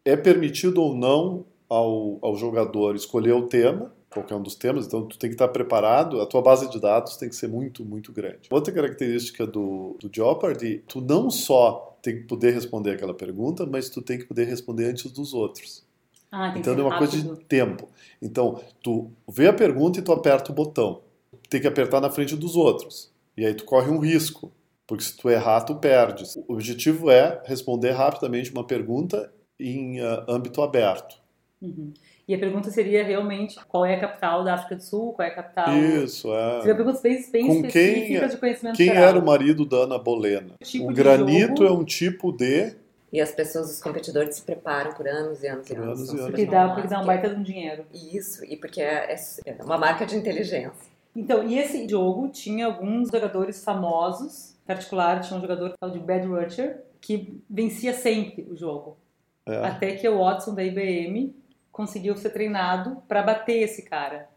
é 0.05 0.17
permitido 0.17 0.83
ou 0.83 0.97
não 0.97 1.45
ao, 1.69 2.19
ao 2.23 2.35
jogador 2.35 2.97
escolher 2.97 3.35
o 3.35 3.47
tema 3.47 3.95
qualquer 4.11 4.35
um 4.35 4.43
dos 4.43 4.57
temas, 4.57 4.87
então 4.87 5.07
tu 5.07 5.17
tem 5.17 5.31
que 5.31 5.35
estar 5.35 5.49
preparado, 5.49 6.21
a 6.21 6.27
tua 6.27 6.43
base 6.43 6.69
de 6.69 6.81
dados 6.81 7.17
tem 7.17 7.29
que 7.29 7.37
ser 7.37 7.49
muito, 7.49 7.85
muito 7.85 8.13
grande. 8.13 8.49
Outra 8.51 8.75
característica 8.75 9.47
do, 9.47 9.97
do 10.01 10.11
Jeopardy, 10.13 10.83
tu 10.89 11.01
não 11.01 11.31
só 11.31 11.97
tem 12.03 12.17
que 12.17 12.23
poder 12.25 12.53
responder 12.53 12.93
aquela 12.93 13.15
pergunta, 13.15 13.65
mas 13.65 13.89
tu 13.89 14.03
tem 14.03 14.19
que 14.19 14.25
poder 14.25 14.47
responder 14.47 14.87
antes 14.87 15.11
dos 15.13 15.33
outros. 15.33 15.85
Ah, 16.33 16.55
então 16.57 16.75
é 16.75 16.83
uma 16.83 16.91
rápido. 16.91 17.11
coisa 17.11 17.35
de 17.35 17.45
tempo. 17.45 17.89
Então, 18.21 18.61
tu 18.83 19.11
vê 19.29 19.49
a 19.49 19.53
pergunta 19.53 19.99
e 19.99 20.03
tu 20.03 20.13
aperta 20.13 20.53
o 20.53 20.55
botão. 20.55 21.03
Tem 21.49 21.61
que 21.61 21.67
apertar 21.67 22.01
na 22.01 22.11
frente 22.11 22.37
dos 22.37 22.57
outros. 22.57 23.13
E 23.37 23.45
aí 23.45 23.55
tu 23.55 23.65
corre 23.65 23.91
um 23.91 23.99
risco, 23.99 24.53
porque 24.87 25.05
se 25.05 25.17
tu 25.17 25.29
errar, 25.29 25.63
tu 25.63 25.75
perdes. 25.77 26.37
O 26.49 26.55
objetivo 26.55 27.11
é 27.11 27.43
responder 27.45 27.91
rapidamente 27.91 28.53
uma 28.53 28.65
pergunta 28.65 29.33
em 29.59 30.01
uh, 30.01 30.25
âmbito 30.29 30.63
aberto. 30.63 31.21
Uhum. 31.61 31.93
E 32.31 32.35
a 32.37 32.39
pergunta 32.39 32.71
seria 32.71 33.03
realmente 33.03 33.59
qual 33.67 33.85
é 33.85 33.97
a 33.97 33.99
capital 33.99 34.45
da 34.45 34.55
África 34.55 34.77
do 34.77 34.83
Sul, 34.85 35.13
qual 35.15 35.27
é 35.27 35.33
a 35.33 35.35
capital. 35.35 35.77
Isso, 35.77 36.33
é. 36.33 36.61
Seria 36.61 36.77
perguntas 36.77 37.03
bem, 37.03 37.29
bem 37.33 37.45
Com 37.45 37.55
específicas 37.55 38.21
quem, 38.21 38.29
de 38.29 38.37
conhecimento 38.37 38.77
Quem 38.77 38.87
geral. 38.87 39.03
era 39.03 39.19
o 39.19 39.27
marido 39.27 39.67
da 39.67 39.79
Ana 39.79 39.99
Bolena? 39.99 40.55
Tipo 40.63 40.89
o 40.89 40.95
granito 40.95 41.65
jogo... 41.65 41.67
é 41.67 41.73
um 41.73 41.85
tipo 41.85 42.31
de. 42.31 42.77
E 43.13 43.21
as 43.21 43.33
pessoas, 43.33 43.73
os 43.73 43.83
competidores, 43.83 44.37
se 44.37 44.43
preparam 44.43 44.93
por 44.93 45.09
anos 45.09 45.43
e 45.43 45.49
anos 45.49 45.67
por 45.67 45.77
e 45.77 45.81
anos. 45.81 45.99
anos, 45.99 46.13
e 46.13 46.17
anos. 46.19 46.27
Porque, 46.27 46.47
dá, 46.47 46.69
porque 46.69 46.87
dá 46.87 47.01
um 47.01 47.05
baita 47.05 47.31
de 47.31 47.35
um 47.35 47.43
dinheiro. 47.43 47.85
Isso, 47.93 48.45
e 48.45 48.57
porque 48.57 48.81
é, 48.81 49.13
é 49.45 49.65
uma 49.65 49.77
marca 49.77 50.07
de 50.07 50.15
inteligência. 50.15 50.89
Então, 51.17 51.43
e 51.43 51.59
esse 51.59 51.89
jogo 51.89 52.29
tinha 52.29 52.67
alguns 52.67 53.09
jogadores 53.09 53.65
famosos, 53.65 54.53
em 54.63 54.67
particular 54.69 55.21
tinha 55.21 55.37
um 55.37 55.43
jogador 55.43 55.75
de 55.93 55.99
Bad 55.99 56.29
Rutcher, 56.29 56.81
que 57.01 57.43
vencia 57.51 57.93
sempre 57.93 58.47
o 58.49 58.57
jogo. 58.57 58.97
É. 59.45 59.57
Até 59.67 59.97
que 59.97 60.09
o 60.09 60.19
Watson 60.21 60.55
da 60.55 60.63
IBM 60.63 61.40
conseguiu 61.81 62.15
ser 62.15 62.29
treinado 62.29 63.03
para 63.09 63.23
bater 63.23 63.63
esse 63.63 63.81
cara. 63.81 64.29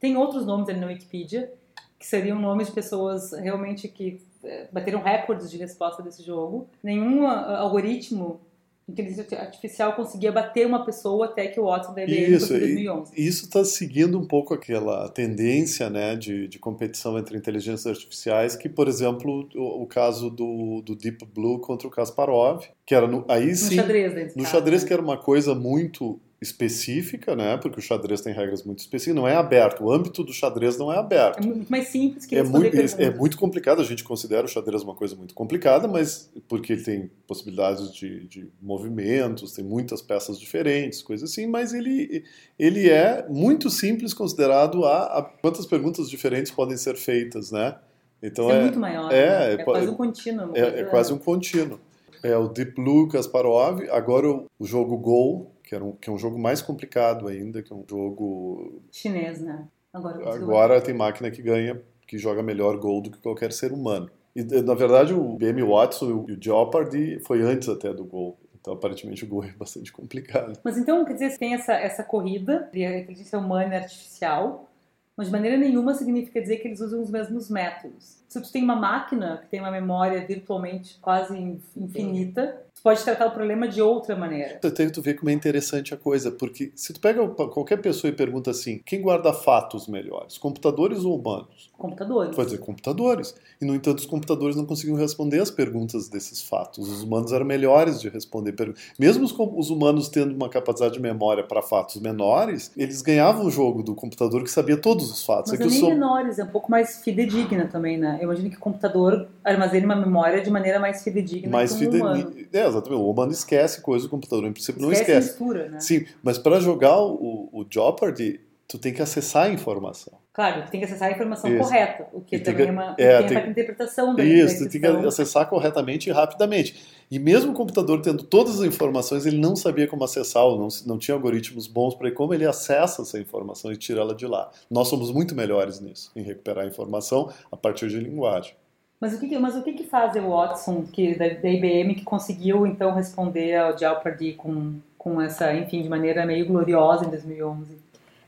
Tem 0.00 0.16
outros 0.16 0.44
nomes 0.44 0.68
ali 0.68 0.80
na 0.80 0.88
Wikipedia, 0.88 1.52
que 1.96 2.04
seriam 2.04 2.36
nomes 2.40 2.66
de 2.66 2.72
pessoas 2.72 3.30
realmente 3.32 3.86
que 3.86 4.20
é, 4.42 4.66
bateram 4.72 5.00
recordes 5.00 5.48
de 5.48 5.56
resposta 5.56 6.02
desse 6.02 6.24
jogo. 6.24 6.68
Nenhum 6.82 7.24
ah, 7.24 7.58
algoritmo 7.58 8.40
inteligência 8.88 9.38
artificial 9.38 9.92
conseguia 9.92 10.32
bater 10.32 10.66
uma 10.66 10.84
pessoa 10.84 11.26
até 11.26 11.46
que 11.46 11.60
o 11.60 11.66
Watson 11.66 11.94
da 11.94 12.02
IBM 12.02 12.34
isso, 12.34 12.56
em 12.56 12.58
2011. 12.58 13.12
Isso 13.16 13.44
está 13.44 13.64
seguindo 13.64 14.18
um 14.18 14.26
pouco 14.26 14.54
aquela 14.54 15.08
tendência 15.10 15.88
né, 15.90 16.16
de, 16.16 16.48
de 16.48 16.58
competição 16.58 17.16
entre 17.16 17.36
inteligências 17.36 17.86
artificiais, 17.86 18.56
que, 18.56 18.68
por 18.68 18.88
exemplo, 18.88 19.48
o, 19.54 19.82
o 19.82 19.86
caso 19.86 20.30
do, 20.30 20.80
do, 20.80 20.96
Deep 20.96 21.24
Blue 21.26 21.60
contra 21.60 21.86
o 21.86 21.90
Kasparov, 21.90 22.64
que 22.84 22.94
era 22.94 23.06
no, 23.06 23.24
aí 23.28 23.54
sim, 23.54 23.76
no 23.76 23.82
xadrez, 23.82 24.34
no 24.34 24.46
xadrez 24.46 24.82
né? 24.82 24.88
que 24.88 24.92
era 24.94 25.02
uma 25.02 25.18
coisa 25.18 25.54
muito 25.54 26.18
específica, 26.40 27.34
né? 27.34 27.56
Porque 27.56 27.80
o 27.80 27.82
xadrez 27.82 28.20
tem 28.20 28.32
regras 28.32 28.62
muito 28.62 28.78
específicas, 28.78 29.16
não 29.16 29.26
é 29.26 29.34
aberto. 29.34 29.82
O 29.84 29.92
âmbito 29.92 30.22
do 30.22 30.32
xadrez 30.32 30.78
não 30.78 30.92
é 30.92 30.96
aberto. 30.96 31.42
É 31.42 31.46
muito 31.46 31.68
mais 31.68 31.88
simples 31.88 32.24
que 32.26 32.36
é 32.36 32.44
muito, 32.44 32.76
é 32.76 33.10
muito 33.10 33.36
complicado. 33.36 33.80
A 33.80 33.84
gente 33.84 34.04
considera 34.04 34.46
o 34.46 34.48
xadrez 34.48 34.82
uma 34.82 34.94
coisa 34.94 35.16
muito 35.16 35.34
complicada, 35.34 35.88
mas 35.88 36.30
porque 36.46 36.74
ele 36.74 36.82
tem 36.82 37.10
possibilidades 37.26 37.92
de, 37.92 38.26
de 38.28 38.48
movimentos, 38.62 39.52
tem 39.52 39.64
muitas 39.64 40.00
peças 40.00 40.38
diferentes, 40.38 41.02
coisas 41.02 41.30
assim. 41.30 41.46
Mas 41.48 41.74
ele 41.74 42.24
ele 42.56 42.88
é 42.88 43.26
muito 43.28 43.68
simples 43.68 44.14
considerado 44.14 44.84
a, 44.84 45.18
a 45.18 45.22
quantas 45.22 45.66
perguntas 45.66 46.08
diferentes 46.08 46.52
podem 46.52 46.76
ser 46.76 46.96
feitas, 46.96 47.50
né? 47.50 47.76
Então 48.22 48.48
é, 48.50 48.58
é, 48.58 48.62
muito 48.62 48.78
maior. 48.78 49.12
é, 49.12 49.16
né? 49.16 49.50
é, 49.50 49.54
é, 49.54 49.64
quase 49.64 49.88
um 49.88 49.94
contínuo. 49.94 50.50
é, 50.54 50.80
é 50.80 50.84
quase 50.84 51.12
um 51.12 51.18
contínuo. 51.18 51.80
É 52.22 52.36
o 52.36 52.48
Deep 52.48 52.74
Blue 52.74 53.08
Kasparov, 53.08 53.88
agora 53.90 54.28
o, 54.28 54.46
o 54.58 54.64
jogo 54.64 54.96
Go, 54.96 55.52
que, 55.68 55.74
era 55.74 55.84
um, 55.84 55.92
que 55.92 56.08
é 56.08 56.12
um 56.12 56.16
jogo 56.16 56.38
mais 56.38 56.62
complicado 56.62 57.28
ainda, 57.28 57.62
que 57.62 57.70
é 57.70 57.76
um 57.76 57.84
jogo... 57.86 58.80
Chinês, 58.90 59.42
né? 59.42 59.68
Agora, 59.92 60.34
agora 60.34 60.80
tem 60.80 60.94
máquina 60.94 61.30
que 61.30 61.42
ganha, 61.42 61.78
que 62.06 62.16
joga 62.16 62.42
melhor 62.42 62.78
Go 62.78 63.02
do 63.02 63.10
que 63.10 63.18
qualquer 63.18 63.52
ser 63.52 63.70
humano. 63.70 64.10
E, 64.34 64.42
na 64.62 64.74
verdade, 64.74 65.12
o 65.12 65.34
BM 65.34 65.62
Watson 65.62 66.24
e 66.26 66.32
o 66.32 66.42
Jeopardy 66.42 67.20
foi 67.20 67.42
antes 67.42 67.68
até 67.68 67.92
do 67.92 68.02
Go. 68.04 68.38
Então, 68.58 68.72
aparentemente, 68.72 69.24
o 69.24 69.28
Go 69.28 69.44
é 69.44 69.52
bastante 69.52 69.92
complicado. 69.92 70.58
Mas 70.64 70.78
então, 70.78 71.04
quer 71.04 71.12
dizer, 71.12 71.36
tem 71.36 71.52
essa, 71.52 71.74
essa 71.74 72.02
corrida 72.02 72.70
a 72.72 72.98
inteligência 72.98 73.38
humana 73.38 73.74
e 73.74 73.76
artificial, 73.76 74.70
mas 75.14 75.26
de 75.26 75.32
maneira 75.32 75.58
nenhuma 75.58 75.92
significa 75.92 76.40
dizer 76.40 76.58
que 76.58 76.68
eles 76.68 76.80
usam 76.80 77.02
os 77.02 77.10
mesmos 77.10 77.50
métodos. 77.50 78.22
Se 78.26 78.40
tu 78.40 78.50
tem 78.50 78.62
uma 78.62 78.76
máquina 78.76 79.38
que 79.42 79.48
tem 79.48 79.60
uma 79.60 79.70
memória 79.70 80.24
virtualmente 80.24 80.98
quase 81.00 81.36
infinita, 81.76 82.62
tu 82.78 82.82
pode 82.82 83.02
tratar 83.02 83.26
o 83.26 83.30
problema 83.32 83.66
de 83.66 83.82
outra 83.82 84.14
maneira. 84.14 84.60
Eu 84.62 84.72
tenho 84.72 84.90
que 84.90 85.00
ver 85.00 85.14
como 85.14 85.30
é 85.30 85.32
interessante 85.32 85.92
a 85.92 85.96
coisa, 85.96 86.30
porque 86.30 86.70
se 86.74 86.92
tu 86.92 87.00
pega 87.00 87.26
qualquer 87.28 87.78
pessoa 87.78 88.10
e 88.10 88.14
pergunta 88.14 88.50
assim, 88.50 88.80
quem 88.84 89.02
guarda 89.02 89.32
fatos 89.32 89.88
melhores, 89.88 90.38
computadores 90.38 91.04
ou 91.04 91.18
humanos? 91.18 91.70
Computadores. 91.76 92.30
Tu 92.30 92.36
vai 92.36 92.44
dizer 92.44 92.58
computadores. 92.58 93.34
E, 93.60 93.64
no 93.64 93.74
entanto, 93.74 93.98
os 93.98 94.06
computadores 94.06 94.56
não 94.56 94.64
conseguiam 94.64 94.96
responder 94.96 95.40
as 95.40 95.50
perguntas 95.50 96.08
desses 96.08 96.42
fatos. 96.42 96.88
Os 96.88 97.02
humanos 97.02 97.32
eram 97.32 97.44
melhores 97.44 98.00
de 98.00 98.08
responder 98.08 98.52
perguntas. 98.52 98.82
Mesmo 98.98 99.24
os, 99.24 99.34
os 99.36 99.70
humanos 99.70 100.08
tendo 100.08 100.34
uma 100.34 100.48
capacidade 100.48 100.94
de 100.94 101.00
memória 101.00 101.42
para 101.42 101.62
fatos 101.62 102.00
menores, 102.00 102.72
eles 102.76 103.02
ganhavam 103.02 103.46
o 103.46 103.50
jogo 103.50 103.82
do 103.82 103.94
computador 103.94 104.42
que 104.42 104.50
sabia 104.50 104.76
todos 104.76 105.10
os 105.10 105.24
fatos. 105.24 105.52
Mas 105.52 105.60
é 105.60 105.66
nem 105.66 105.80
sou... 105.80 105.88
menores, 105.90 106.38
é 106.38 106.44
um 106.44 106.48
pouco 106.48 106.70
mais 106.70 107.02
fidedigna 107.02 107.66
também, 107.66 107.98
né? 107.98 108.18
Eu 108.20 108.24
imagino 108.24 108.50
que 108.50 108.56
o 108.56 108.60
computador 108.60 109.28
armazene 109.44 109.84
uma 109.84 109.96
memória 109.96 110.40
de 110.40 110.50
maneira 110.50 110.78
mais 110.78 111.02
fidedigna 111.02 111.48
mais 111.50 111.74
que 111.74 111.86
o 111.86 111.90
humano. 111.90 112.32
É, 112.52 112.67
exatamente. 112.68 113.00
O 113.00 113.10
humano 113.10 113.32
esquece 113.32 113.80
coisas, 113.80 114.06
o 114.06 114.10
computador, 114.10 114.44
em 114.46 114.52
princípio, 114.52 114.80
não 114.80 114.92
esquece. 114.92 115.10
esquece. 115.12 115.28
Mistura, 115.42 115.68
né? 115.68 115.80
Sim, 115.80 116.06
mas 116.22 116.38
para 116.38 116.60
jogar 116.60 117.00
o, 117.00 117.48
o 117.52 117.66
Jeopardy, 117.68 118.40
tu 118.66 118.78
tem 118.78 118.92
que 118.92 119.02
acessar 119.02 119.46
a 119.46 119.50
informação. 119.50 120.12
Claro, 120.32 120.62
tu 120.66 120.70
tem 120.70 120.78
que 120.78 120.86
acessar 120.86 121.08
a 121.08 121.12
informação 121.12 121.50
Isso. 121.50 121.64
correta, 121.64 122.06
o 122.12 122.20
que 122.20 122.36
E 122.36 122.38
tem 122.38 122.54
também 122.54 122.66
que- 122.66 122.70
é 122.70 122.72
uma 122.72 122.94
é, 122.96 123.18
tem 123.18 123.26
tem- 123.28 123.36
a 123.38 123.46
interpretação 123.48 124.14
da 124.14 124.22
Isso, 124.22 124.64
tu 124.66 124.70
tem 124.70 124.80
que 124.80 124.86
acessar 124.86 125.48
corretamente 125.48 126.08
e 126.08 126.12
rapidamente. 126.12 126.76
E 127.10 127.18
mesmo 127.18 127.50
o 127.50 127.54
computador 127.54 128.00
tendo 128.02 128.22
todas 128.22 128.60
as 128.60 128.66
informações, 128.66 129.26
ele 129.26 129.38
não 129.38 129.56
sabia 129.56 129.88
como 129.88 130.04
acessar, 130.04 130.44
ou 130.44 130.56
não, 130.56 130.68
não 130.86 130.96
tinha 130.96 131.14
algoritmos 131.16 131.66
bons 131.66 131.94
para 131.96 132.08
como 132.12 132.34
ele 132.34 132.44
acessa 132.46 133.02
essa 133.02 133.18
informação 133.18 133.72
e 133.72 133.76
tira 133.76 134.00
ela 134.00 134.14
de 134.14 134.26
lá. 134.28 134.48
Nós 134.70 134.86
somos 134.86 135.10
muito 135.10 135.34
melhores 135.34 135.80
nisso, 135.80 136.12
em 136.14 136.22
recuperar 136.22 136.64
a 136.64 136.68
informação 136.68 137.32
a 137.50 137.56
partir 137.56 137.88
de 137.88 137.98
linguagem. 137.98 138.52
Mas 139.00 139.14
o 139.14 139.20
que, 139.20 139.38
mas 139.38 139.54
o 139.54 139.62
que, 139.62 139.72
que 139.74 139.84
faz 139.84 140.16
o 140.16 140.28
Watson 140.28 140.84
que, 140.84 141.14
da, 141.16 141.28
da 141.28 141.48
IBM 141.48 141.94
que 141.94 142.02
conseguiu 142.04 142.66
então 142.66 142.92
responder 142.92 143.54
ao 143.56 143.78
Jeopardy 143.78 144.32
com, 144.34 144.80
com 144.96 145.20
essa, 145.20 145.54
enfim, 145.54 145.82
de 145.82 145.88
maneira 145.88 146.26
meio 146.26 146.46
gloriosa 146.46 147.04
em 147.06 147.10
2011? 147.10 147.78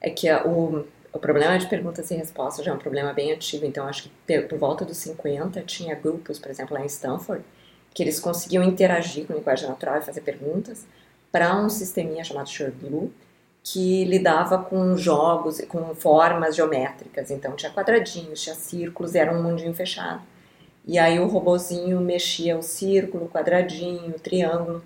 É 0.01 0.11
que 0.11 0.29
a- 0.29 0.47
o, 0.47 0.87
o 1.13 1.19
problema 1.19 1.59
de 1.59 1.67
perguntas 1.67 2.09
e 2.11 2.15
respostas 2.15 2.65
já 2.65 2.71
é 2.71 2.75
um 2.75 2.79
problema 2.79 3.13
bem 3.13 3.33
antigo, 3.33 3.67
então 3.67 3.87
acho 3.89 4.09
que 4.27 4.41
por 4.43 4.59
volta 4.59 4.85
dos 4.85 4.97
50 4.99 5.61
tinha 5.63 5.95
grupos, 5.97 6.39
por 6.39 6.51
exemplo, 6.51 6.75
lá 6.75 6.83
em 6.83 6.87
Stanford, 6.87 7.45
que 7.93 8.03
eles 8.03 8.21
conseguiam 8.21 8.63
interagir 8.63 9.27
com 9.27 9.33
linguagem 9.35 9.69
natural 9.69 9.99
e 9.99 10.03
fazer 10.03 10.21
perguntas 10.21 10.87
para 11.33 11.57
um 11.57 11.69
sisteminha 11.69 12.23
chamado 12.23 12.49
SureBlue, 12.49 13.13
que 13.65 14.05
lidava 14.05 14.59
com 14.59 14.97
jogos, 14.97 15.61
com 15.63 15.95
formas 15.97 16.55
geométricas. 16.57 17.31
Então 17.31 17.57
tinha 17.57 17.73
quadradinhos, 17.73 18.41
tinha 18.41 18.55
círculos, 18.55 19.15
era 19.17 19.33
um 19.37 19.43
mundinho 19.43 19.75
fechado. 19.75 20.23
E 20.91 20.99
aí 20.99 21.21
o 21.21 21.29
robozinho 21.29 22.01
mexia 22.01 22.59
o 22.59 22.63
círculo, 22.65 23.27
o 23.27 23.29
quadradinho, 23.29 24.09
o 24.11 24.19
triângulo. 24.19 24.83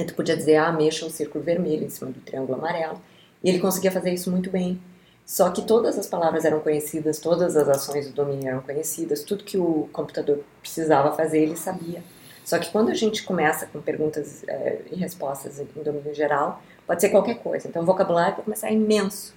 E 0.00 0.04
tu 0.04 0.14
podia 0.14 0.34
dizer, 0.34 0.56
ah, 0.56 0.72
mexa 0.72 1.04
o 1.04 1.10
círculo 1.10 1.44
vermelho 1.44 1.84
em 1.84 1.90
cima 1.90 2.10
do 2.10 2.20
triângulo 2.20 2.54
amarelo. 2.58 2.98
E 3.44 3.50
ele 3.50 3.58
conseguia 3.60 3.92
fazer 3.92 4.14
isso 4.14 4.30
muito 4.30 4.48
bem. 4.48 4.80
Só 5.26 5.50
que 5.50 5.60
todas 5.66 5.98
as 5.98 6.06
palavras 6.06 6.46
eram 6.46 6.60
conhecidas, 6.60 7.18
todas 7.20 7.54
as 7.54 7.68
ações 7.68 8.06
do 8.08 8.14
domínio 8.14 8.48
eram 8.48 8.62
conhecidas, 8.62 9.22
tudo 9.22 9.44
que 9.44 9.58
o 9.58 9.90
computador 9.92 10.40
precisava 10.62 11.14
fazer 11.14 11.40
ele 11.42 11.56
sabia. 11.56 12.02
Só 12.46 12.58
que 12.58 12.70
quando 12.72 12.88
a 12.88 12.94
gente 12.94 13.22
começa 13.22 13.66
com 13.66 13.78
perguntas 13.82 14.42
eh, 14.48 14.78
e 14.90 14.96
respostas 14.96 15.60
em 15.60 15.82
domínio 15.82 16.14
geral, 16.14 16.62
pode 16.86 17.02
ser 17.02 17.10
qualquer 17.10 17.36
coisa. 17.40 17.68
Então 17.68 17.82
o 17.82 17.86
vocabulário 17.86 18.36
pode 18.36 18.46
começar 18.46 18.70
imenso. 18.70 19.34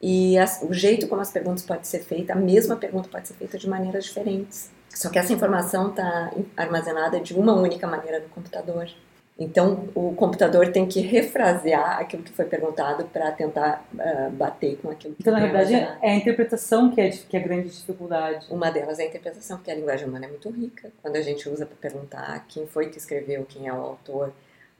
E 0.00 0.38
as- 0.38 0.62
o 0.62 0.72
jeito 0.72 1.08
como 1.08 1.20
as 1.20 1.32
perguntas 1.32 1.64
podem 1.64 1.82
ser 1.84 2.00
feitas, 2.04 2.36
a 2.36 2.40
mesma 2.40 2.76
pergunta 2.76 3.08
pode 3.08 3.26
ser 3.26 3.34
feita 3.34 3.58
de 3.58 3.68
maneiras 3.68 4.04
diferentes. 4.04 4.70
Só 4.94 5.08
que 5.08 5.18
essa 5.18 5.32
informação 5.32 5.90
está 5.90 6.30
armazenada 6.56 7.20
de 7.20 7.34
uma 7.34 7.54
única 7.54 7.86
maneira 7.86 8.20
no 8.20 8.28
computador. 8.28 8.90
Então, 9.38 9.88
o 9.94 10.12
computador 10.14 10.70
tem 10.70 10.86
que 10.86 11.00
refrasear 11.00 11.98
aquilo 11.98 12.22
que 12.22 12.30
foi 12.30 12.44
perguntado 12.44 13.04
para 13.06 13.32
tentar 13.32 13.82
ah, 13.98 14.28
bater 14.30 14.76
com 14.82 14.90
aquilo 14.90 15.14
que 15.14 15.22
Então, 15.22 15.32
na 15.32 15.40
verdade, 15.40 15.74
armazenado. 15.74 16.04
é 16.04 16.10
a 16.10 16.14
interpretação 16.14 16.90
que 16.90 17.00
é, 17.00 17.08
que 17.08 17.34
é 17.36 17.40
a 17.40 17.42
grande 17.42 17.70
dificuldade. 17.70 18.46
Uma 18.50 18.70
delas 18.70 18.98
é 18.98 19.04
a 19.04 19.06
interpretação, 19.06 19.56
porque 19.56 19.70
a 19.70 19.74
linguagem 19.74 20.06
humana 20.06 20.26
é 20.26 20.28
muito 20.28 20.50
rica. 20.50 20.92
Quando 21.00 21.16
a 21.16 21.22
gente 21.22 21.48
usa 21.48 21.64
para 21.64 21.76
perguntar 21.76 22.44
quem 22.48 22.66
foi 22.66 22.90
que 22.90 22.98
escreveu, 22.98 23.46
quem 23.48 23.66
é 23.66 23.72
o 23.72 23.76
autor, 23.76 24.30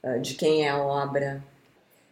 ah, 0.03 0.19
de 0.19 0.35
quem 0.35 0.67
é 0.67 0.69
a 0.71 0.79
obra. 0.79 1.43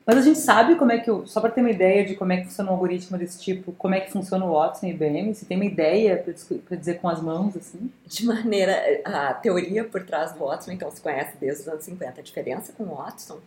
Mas 0.08 0.16
a 0.16 0.22
gente 0.22 0.38
sabe 0.38 0.76
como 0.76 0.90
é 0.90 0.96
que, 0.96 1.10
só 1.26 1.38
para 1.38 1.50
ter 1.50 1.60
uma 1.60 1.70
ideia 1.70 2.02
de 2.02 2.14
como 2.14 2.32
é 2.32 2.38
que 2.38 2.44
funciona 2.44 2.70
um 2.70 2.72
algoritmo 2.72 3.18
desse 3.18 3.38
tipo, 3.42 3.72
como 3.72 3.94
é 3.94 4.00
que 4.00 4.10
funciona 4.10 4.42
o 4.42 4.54
Watson 4.54 4.86
e 4.86 4.90
IBM, 4.92 5.34
você 5.34 5.44
tem 5.44 5.58
uma 5.58 5.66
ideia 5.66 6.24
para 6.66 6.76
dizer 6.78 6.98
com 6.98 7.10
as 7.10 7.20
mãos, 7.20 7.54
assim? 7.54 7.92
De 8.06 8.24
maneira. 8.24 9.02
A 9.04 9.34
teoria 9.34 9.84
por 9.84 10.02
trás 10.02 10.32
do 10.32 10.38
Watson, 10.38 10.72
então, 10.72 10.90
se 10.90 11.02
conhece 11.02 11.36
desde 11.38 11.60
os 11.60 11.68
anos 11.68 11.84
50. 11.84 12.20
A 12.20 12.24
diferença 12.24 12.72
com 12.72 12.84
o 12.84 12.94
Watson 12.94 13.38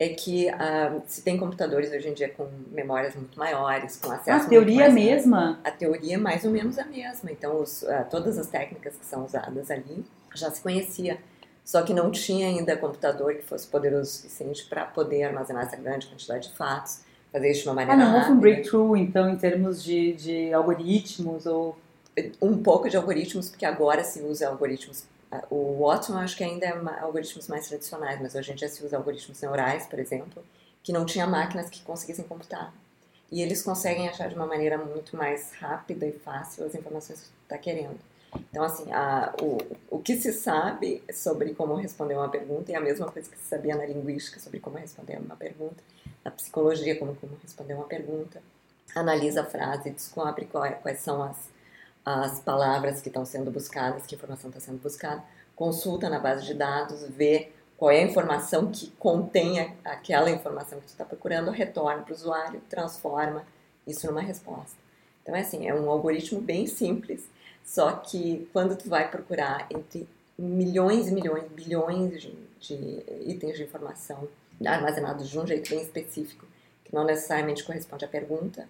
é 0.00 0.08
que 0.08 0.48
ah, 0.48 0.98
se 1.06 1.20
tem 1.20 1.36
computadores 1.36 1.92
hoje 1.92 2.08
em 2.08 2.14
dia 2.14 2.30
com 2.30 2.48
memórias 2.70 3.14
muito 3.14 3.38
maiores, 3.38 3.96
com 3.96 4.10
acesso. 4.10 4.30
Ah, 4.30 4.34
a 4.34 4.38
muito 4.38 4.48
teoria 4.48 4.84
é 4.84 4.86
a 4.86 4.90
mesma? 4.90 5.60
a 5.62 5.70
teoria 5.70 6.14
é 6.14 6.18
mais 6.18 6.42
ou 6.42 6.50
menos 6.50 6.78
a 6.78 6.86
mesma. 6.86 7.30
Então, 7.30 7.60
os, 7.60 7.84
ah, 7.84 8.04
todas 8.04 8.38
as 8.38 8.46
técnicas 8.46 8.96
que 8.96 9.04
são 9.04 9.26
usadas 9.26 9.70
ali 9.70 10.02
já 10.34 10.50
se 10.50 10.62
conhecia. 10.62 11.18
Só 11.68 11.82
que 11.82 11.92
não 11.92 12.10
tinha 12.10 12.46
ainda 12.48 12.74
computador 12.78 13.34
que 13.34 13.42
fosse 13.42 13.66
poderoso 13.66 14.04
o 14.04 14.12
suficiente 14.22 14.64
para 14.64 14.86
poder 14.86 15.24
armazenar 15.24 15.66
essa 15.66 15.76
grande 15.76 16.06
quantidade 16.06 16.48
de 16.48 16.54
fatos, 16.56 17.00
fazer 17.30 17.50
isso 17.50 17.64
de 17.64 17.68
uma 17.68 17.82
Ah, 17.82 17.86
maneira 17.86 18.10
não 18.10 18.18
houve 18.18 18.32
um 18.32 18.40
breakthrough, 18.40 18.96
então, 18.96 19.28
em 19.28 19.36
termos 19.36 19.84
de, 19.84 20.14
de 20.14 20.50
algoritmos 20.54 21.44
ou... 21.44 21.76
Um 22.40 22.62
pouco 22.62 22.88
de 22.88 22.96
algoritmos, 22.96 23.50
porque 23.50 23.66
agora 23.66 24.02
se 24.02 24.22
usa 24.22 24.48
algoritmos. 24.48 25.04
ah, 25.30 25.44
O 25.50 25.84
Watson 25.84 26.16
acho 26.16 26.38
que 26.38 26.42
ainda 26.42 26.64
é 26.64 26.72
algoritmos 27.02 27.48
mais 27.48 27.68
tradicionais, 27.68 28.18
mas 28.18 28.34
hoje 28.34 28.50
em 28.50 28.54
dia 28.54 28.68
se 28.70 28.82
usa 28.82 28.96
algoritmos 28.96 29.38
neurais, 29.42 29.86
por 29.86 29.98
exemplo, 29.98 30.42
que 30.82 30.90
não 30.90 31.04
tinha 31.04 31.26
máquinas 31.26 31.68
que 31.68 31.82
conseguissem 31.82 32.24
computar. 32.24 32.72
E 33.30 33.42
eles 33.42 33.62
conseguem 33.62 34.08
achar 34.08 34.30
de 34.30 34.34
uma 34.34 34.46
maneira 34.46 34.78
muito 34.78 35.14
mais 35.14 35.52
rápida 35.60 36.06
e 36.06 36.12
fácil 36.12 36.64
as 36.64 36.74
informações 36.74 37.20
que 37.20 37.28
está 37.42 37.58
querendo. 37.58 37.98
Então, 38.34 38.62
assim, 38.64 38.90
a, 38.92 39.32
o, 39.42 39.58
o 39.90 39.98
que 39.98 40.16
se 40.16 40.32
sabe 40.32 41.02
sobre 41.12 41.54
como 41.54 41.74
responder 41.74 42.14
uma 42.14 42.28
pergunta 42.28 42.72
é 42.72 42.76
a 42.76 42.80
mesma 42.80 43.10
coisa 43.10 43.28
que 43.30 43.38
se 43.38 43.44
sabia 43.46 43.76
na 43.76 43.86
linguística 43.86 44.38
sobre 44.40 44.60
como 44.60 44.76
responder 44.76 45.18
uma 45.18 45.36
pergunta, 45.36 45.82
na 46.24 46.30
psicologia, 46.30 46.98
como, 46.98 47.14
como 47.16 47.36
responder 47.42 47.74
uma 47.74 47.84
pergunta. 47.84 48.42
Analisa 48.94 49.42
a 49.42 49.44
frase, 49.44 49.90
descobre 49.90 50.46
qual- 50.46 50.72
quais 50.82 51.00
são 51.00 51.22
as, 51.22 51.36
as 52.04 52.40
palavras 52.40 53.00
que 53.00 53.08
estão 53.08 53.24
sendo 53.24 53.50
buscadas, 53.50 54.06
que 54.06 54.14
informação 54.14 54.50
está 54.50 54.60
sendo 54.60 54.78
buscada, 54.82 55.22
consulta 55.54 56.08
na 56.08 56.18
base 56.18 56.44
de 56.46 56.54
dados, 56.54 57.02
vê 57.08 57.50
qual 57.76 57.90
é 57.90 57.98
a 58.00 58.02
informação 58.02 58.70
que 58.70 58.90
contém 58.92 59.60
aquela 59.84 60.30
informação 60.30 60.80
que 60.80 60.86
tu 60.86 60.90
está 60.90 61.04
procurando, 61.04 61.50
retorna 61.50 62.02
para 62.02 62.12
o 62.12 62.16
usuário, 62.16 62.60
transforma 62.68 63.44
isso 63.86 64.06
numa 64.06 64.20
resposta. 64.20 64.76
Então, 65.22 65.34
é 65.36 65.40
assim, 65.40 65.68
é 65.68 65.74
um 65.74 65.90
algoritmo 65.90 66.40
bem 66.40 66.66
simples, 66.66 67.28
só 67.68 67.92
que 67.92 68.48
quando 68.50 68.74
tu 68.76 68.88
vai 68.88 69.10
procurar 69.10 69.66
entre 69.70 70.08
milhões 70.38 71.08
e 71.08 71.12
milhões, 71.12 71.44
bilhões 71.54 72.22
de, 72.22 72.32
de 72.58 73.04
itens 73.26 73.58
de 73.58 73.64
informação 73.64 74.26
armazenados 74.64 75.28
de 75.28 75.38
um 75.38 75.46
jeito 75.46 75.68
bem 75.68 75.82
específico, 75.82 76.46
que 76.82 76.94
não 76.94 77.04
necessariamente 77.04 77.62
corresponde 77.62 78.06
à 78.06 78.08
pergunta, 78.08 78.66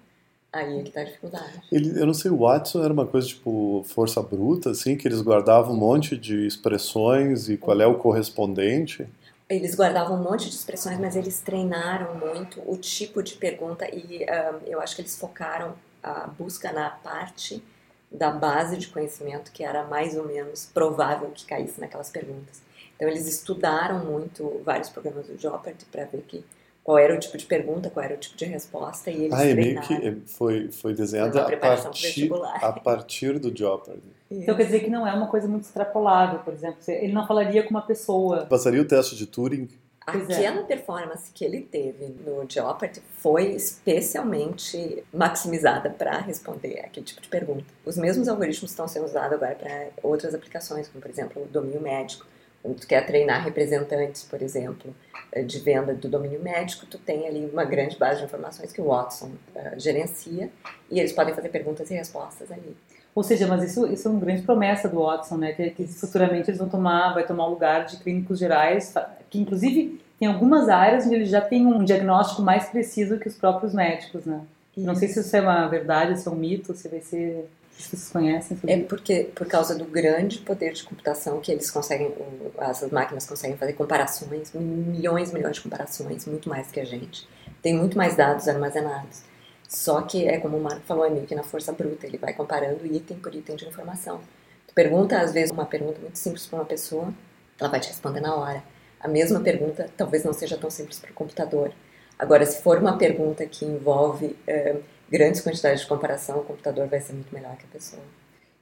aí 0.52 0.80
é 0.80 0.82
que 0.82 0.88
está 0.88 1.02
a 1.02 1.04
dificuldade. 1.04 1.62
Ele, 1.70 1.96
eu 1.96 2.06
não 2.06 2.12
sei, 2.12 2.28
o 2.28 2.38
Watson 2.38 2.82
era 2.82 2.92
uma 2.92 3.06
coisa 3.06 3.28
tipo 3.28 3.84
força 3.86 4.20
bruta, 4.20 4.70
assim, 4.70 4.96
que 4.96 5.06
eles 5.06 5.20
guardavam 5.20 5.74
um 5.74 5.78
monte 5.78 6.16
de 6.16 6.44
expressões 6.44 7.48
e 7.48 7.56
qual 7.56 7.80
é 7.80 7.86
o 7.86 7.98
correspondente. 7.98 9.06
Eles 9.48 9.76
guardavam 9.76 10.18
um 10.20 10.22
monte 10.24 10.48
de 10.48 10.56
expressões, 10.56 10.98
mas 10.98 11.14
eles 11.14 11.40
treinaram 11.40 12.16
muito 12.16 12.60
o 12.66 12.76
tipo 12.76 13.22
de 13.22 13.36
pergunta 13.36 13.88
e 13.94 14.28
ah, 14.28 14.58
eu 14.66 14.80
acho 14.80 14.96
que 14.96 15.02
eles 15.02 15.16
focaram 15.16 15.74
a 16.02 16.26
busca 16.26 16.72
na 16.72 16.90
parte 16.90 17.62
da 18.10 18.30
base 18.30 18.76
de 18.76 18.88
conhecimento 18.88 19.52
que 19.52 19.62
era 19.62 19.84
mais 19.84 20.16
ou 20.16 20.26
menos 20.26 20.66
provável 20.66 21.30
que 21.30 21.44
caísse 21.44 21.80
naquelas 21.80 22.10
perguntas. 22.10 22.60
Então 22.96 23.08
eles 23.08 23.26
estudaram 23.26 24.04
muito 24.04 24.60
vários 24.64 24.88
programas 24.88 25.26
do 25.26 25.36
Jeopardy 25.38 25.84
para 25.86 26.04
ver 26.04 26.22
que 26.26 26.44
qual 26.82 26.96
era 26.98 27.14
o 27.14 27.18
tipo 27.18 27.36
de 27.36 27.44
pergunta, 27.44 27.90
qual 27.90 28.02
era 28.02 28.14
o 28.14 28.18
tipo 28.18 28.36
de 28.36 28.46
resposta 28.46 29.10
e 29.10 29.24
eles 29.24 29.32
Ah, 29.34 29.44
é 29.44 29.54
meio 29.54 29.80
que 29.82 30.22
foi, 30.26 30.72
foi 30.72 30.94
uma 30.94 31.38
a 31.42 31.56
partir, 31.58 32.02
vestibular. 32.06 32.64
a 32.64 32.72
partir 32.72 33.38
do 33.38 33.56
Jeopardy. 33.56 34.02
Então 34.30 34.56
quer 34.56 34.64
dizer 34.64 34.80
que 34.80 34.90
não 34.90 35.06
é 35.06 35.12
uma 35.12 35.28
coisa 35.28 35.46
muito 35.46 35.64
extrapolável, 35.64 36.40
por 36.40 36.52
exemplo. 36.54 36.78
Ele 36.88 37.12
não 37.12 37.26
falaria 37.26 37.62
com 37.62 37.70
uma 37.70 37.82
pessoa. 37.82 38.46
Passaria 38.46 38.80
o 38.80 38.84
teste 38.86 39.16
de 39.16 39.26
Turing 39.26 39.68
Pois 40.12 40.28
é. 40.30 40.34
Aquela 40.34 40.62
performance 40.64 41.30
que 41.32 41.44
ele 41.44 41.60
teve 41.62 42.06
no 42.24 42.48
Jeopardy 42.48 43.02
foi 43.18 43.52
especialmente 43.52 45.04
maximizada 45.12 45.90
para 45.90 46.18
responder 46.18 46.80
aquele 46.80 47.06
tipo 47.06 47.20
de 47.20 47.28
pergunta. 47.28 47.64
Os 47.84 47.96
mesmos 47.96 48.28
algoritmos 48.28 48.70
estão 48.70 48.88
sendo 48.88 49.06
usados 49.06 49.34
agora 49.34 49.54
para 49.54 49.88
outras 50.02 50.34
aplicações, 50.34 50.88
como 50.88 51.00
por 51.00 51.10
exemplo 51.10 51.42
o 51.42 51.46
domínio 51.46 51.80
médico. 51.80 52.26
Quando 52.62 52.80
tu 52.80 52.86
quer 52.86 53.06
treinar 53.06 53.44
representantes, 53.44 54.24
por 54.24 54.42
exemplo, 54.42 54.94
eh, 55.30 55.42
de 55.42 55.60
venda 55.60 55.94
do 55.94 56.08
domínio 56.08 56.42
médico, 56.42 56.86
tu 56.86 56.98
tem 56.98 57.26
ali 57.26 57.48
uma 57.50 57.64
grande 57.64 57.96
base 57.96 58.18
de 58.18 58.26
informações 58.26 58.72
que 58.72 58.80
o 58.80 58.86
Watson 58.86 59.30
eh, 59.54 59.74
gerencia 59.78 60.50
e 60.90 60.98
eles 60.98 61.12
podem 61.12 61.34
fazer 61.34 61.50
perguntas 61.50 61.90
e 61.90 61.94
respostas 61.94 62.50
ali. 62.50 62.76
Ou 63.14 63.22
seja, 63.22 63.46
mas 63.46 63.64
isso, 63.64 63.86
isso 63.86 64.06
é 64.06 64.10
uma 64.10 64.20
grande 64.20 64.42
promessa 64.42 64.88
do 64.88 65.00
Watson, 65.00 65.36
né? 65.36 65.52
Que, 65.52 65.70
que 65.70 65.86
futuramente 65.86 66.50
eles 66.50 66.58
vão 66.58 66.68
tomar, 66.68 67.14
vai 67.14 67.26
tomar 67.26 67.46
o 67.46 67.50
lugar 67.50 67.84
de 67.84 67.96
clínicos 67.96 68.38
gerais, 68.38 68.94
que 69.28 69.40
inclusive 69.40 70.00
tem 70.18 70.28
algumas 70.28 70.68
áreas 70.68 71.06
onde 71.06 71.14
eles 71.14 71.30
já 71.30 71.40
têm 71.40 71.66
um 71.66 71.84
diagnóstico 71.84 72.42
mais 72.42 72.66
preciso 72.66 73.18
que 73.18 73.28
os 73.28 73.36
próprios 73.36 73.72
médicos, 73.72 74.24
né? 74.24 74.40
Não 74.76 74.94
sei 74.94 75.08
se 75.08 75.20
isso 75.20 75.36
é 75.36 75.40
uma 75.40 75.66
verdade, 75.66 76.18
se 76.20 76.28
é 76.28 76.30
um 76.30 76.36
mito, 76.36 76.74
se 76.74 76.88
vai 76.88 77.00
ser. 77.00 77.48
Se 77.70 77.90
vocês 77.90 78.10
conhecem 78.10 78.58
É 78.66 78.80
porque 78.80 79.30
por 79.34 79.46
causa 79.46 79.72
do 79.76 79.84
grande 79.84 80.38
poder 80.38 80.72
de 80.72 80.82
computação 80.82 81.40
que 81.40 81.52
eles 81.52 81.70
conseguem, 81.70 82.12
as 82.58 82.82
máquinas 82.90 83.24
conseguem 83.24 83.56
fazer 83.56 83.74
comparações, 83.74 84.52
milhões 84.52 85.30
e 85.30 85.34
milhões 85.34 85.56
de 85.56 85.62
comparações, 85.62 86.26
muito 86.26 86.48
mais 86.48 86.72
que 86.72 86.80
a 86.80 86.84
gente. 86.84 87.28
Tem 87.62 87.76
muito 87.76 87.96
mais 87.96 88.16
dados 88.16 88.48
armazenados. 88.48 89.22
Só 89.68 90.00
que 90.00 90.26
é 90.26 90.38
como 90.38 90.56
o 90.56 90.62
Marco 90.62 90.80
falou, 90.86 91.04
é 91.04 91.10
meio 91.10 91.26
que 91.26 91.34
na 91.34 91.42
força 91.42 91.72
bruta, 91.72 92.06
ele 92.06 92.16
vai 92.16 92.32
comparando 92.32 92.86
item 92.86 93.18
por 93.18 93.34
item 93.34 93.54
de 93.54 93.66
informação. 93.66 94.20
Tu 94.66 94.74
pergunta 94.74 95.20
às 95.20 95.32
vezes 95.32 95.50
uma 95.50 95.66
pergunta 95.66 96.00
muito 96.00 96.18
simples 96.18 96.46
para 96.46 96.60
uma 96.60 96.64
pessoa, 96.64 97.12
ela 97.60 97.68
vai 97.68 97.78
te 97.78 97.88
responder 97.88 98.20
na 98.20 98.34
hora. 98.34 98.62
A 98.98 99.06
mesma 99.06 99.40
pergunta 99.40 99.90
talvez 99.96 100.24
não 100.24 100.32
seja 100.32 100.56
tão 100.56 100.70
simples 100.70 100.98
para 100.98 101.10
o 101.10 101.14
computador. 101.14 101.72
Agora, 102.18 102.46
se 102.46 102.62
for 102.62 102.78
uma 102.78 102.96
pergunta 102.96 103.46
que 103.46 103.64
envolve 103.64 104.36
eh, 104.46 104.76
grandes 105.10 105.40
quantidades 105.42 105.82
de 105.82 105.86
comparação, 105.86 106.38
o 106.38 106.44
computador 106.44 106.88
vai 106.88 107.00
ser 107.00 107.12
muito 107.12 107.32
melhor 107.32 107.56
que 107.56 107.64
a 107.64 107.68
pessoa. 107.68 108.02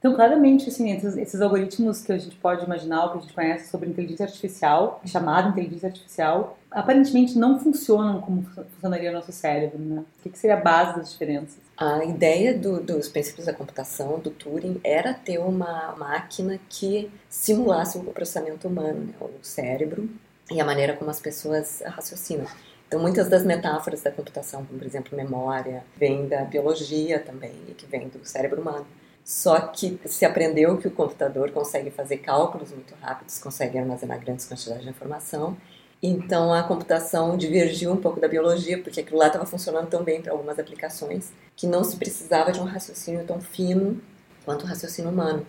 Então, 0.07 0.15
claramente, 0.15 0.69
assim, 0.69 0.89
esses, 0.95 1.17
esses 1.17 1.41
algoritmos 1.41 1.99
que 1.99 2.13
a 2.13 2.17
gente 2.17 2.37
pode 2.37 2.63
imaginar, 2.63 3.03
ou 3.03 3.11
que 3.11 3.17
a 3.17 3.21
gente 3.21 3.33
conhece 3.33 3.69
sobre 3.69 3.89
inteligência 3.89 4.25
artificial, 4.25 5.01
chamada 5.05 5.49
inteligência 5.49 5.89
artificial, 5.89 6.57
aparentemente 6.71 7.37
não 7.37 7.59
funcionam 7.59 8.21
como 8.21 8.41
fu- 8.43 8.63
funcionaria 8.75 9.09
o 9.09 9.13
nosso 9.13 9.33
cérebro, 9.33 9.77
né? 9.77 9.99
O 10.19 10.23
que, 10.23 10.29
que 10.29 10.39
seria 10.39 10.55
a 10.55 10.61
base 10.61 10.95
das 10.97 11.11
diferenças? 11.11 11.57
A 11.75 12.05
ideia 12.05 12.57
do- 12.57 12.79
dos 12.79 13.09
princípios 13.09 13.47
da 13.47 13.53
computação, 13.53 14.17
do 14.19 14.29
Turing, 14.31 14.79
era 14.81 15.13
ter 15.13 15.39
uma 15.39 15.93
máquina 15.97 16.57
que 16.69 17.11
simulasse 17.29 17.97
o 17.97 18.03
processamento 18.05 18.65
humano, 18.69 19.07
né? 19.07 19.13
o 19.19 19.29
cérebro 19.41 20.09
e 20.49 20.61
a 20.61 20.63
maneira 20.63 20.93
como 20.93 21.11
as 21.11 21.19
pessoas 21.19 21.83
raciocinam. 21.85 22.45
Então, 22.87 22.97
muitas 23.01 23.27
das 23.27 23.43
metáforas 23.43 24.01
da 24.03 24.09
computação, 24.11 24.63
como 24.63 24.79
por 24.79 24.85
exemplo 24.87 25.17
memória, 25.17 25.83
vêm 25.97 26.29
da 26.29 26.45
biologia 26.45 27.19
também, 27.19 27.51
que 27.77 27.85
vem 27.85 28.07
do 28.07 28.25
cérebro 28.25 28.61
humano. 28.61 28.85
Só 29.27 29.59
que 29.59 29.99
se 30.05 30.23
aprendeu 30.23 30.77
que 30.77 30.87
o 30.87 30.91
computador 30.91 31.51
consegue 31.51 31.91
fazer 31.91 32.19
cálculos 32.19 32.71
muito 32.71 32.95
rápidos, 33.01 33.39
consegue 33.39 33.77
armazenar 33.77 34.21
grandes 34.21 34.45
quantidades 34.45 34.83
de 34.85 34.89
informação. 34.89 35.57
Então 36.01 36.53
a 36.53 36.63
computação 36.63 37.35
divergiu 37.35 37.91
um 37.91 37.97
pouco 37.97 38.21
da 38.21 38.29
biologia, 38.29 38.81
porque 38.81 39.01
aquilo 39.01 39.17
lá 39.17 39.27
estava 39.27 39.45
funcionando 39.45 39.89
tão 39.89 40.01
bem 40.01 40.21
para 40.21 40.31
algumas 40.31 40.57
aplicações 40.57 41.33
que 41.57 41.67
não 41.67 41.83
se 41.83 41.97
precisava 41.97 42.53
de 42.53 42.61
um 42.61 42.63
raciocínio 42.63 43.25
tão 43.25 43.41
fino 43.41 44.01
quanto 44.45 44.63
o 44.63 44.65
raciocínio 44.65 45.11
humano. 45.11 45.45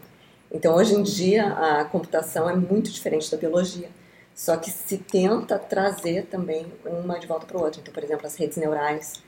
Então 0.50 0.74
hoje 0.74 0.96
em 0.96 1.04
dia 1.04 1.46
a 1.46 1.84
computação 1.84 2.50
é 2.50 2.56
muito 2.56 2.90
diferente 2.90 3.30
da 3.30 3.36
biologia, 3.36 3.88
só 4.34 4.56
que 4.56 4.72
se 4.72 4.98
tenta 4.98 5.56
trazer 5.56 6.26
também 6.26 6.66
uma 6.84 7.16
de 7.20 7.28
volta 7.28 7.46
para 7.46 7.56
o 7.56 7.62
outro. 7.62 7.80
Então, 7.80 7.94
por 7.94 8.02
exemplo, 8.02 8.26
as 8.26 8.34
redes 8.34 8.56
neurais, 8.56 9.22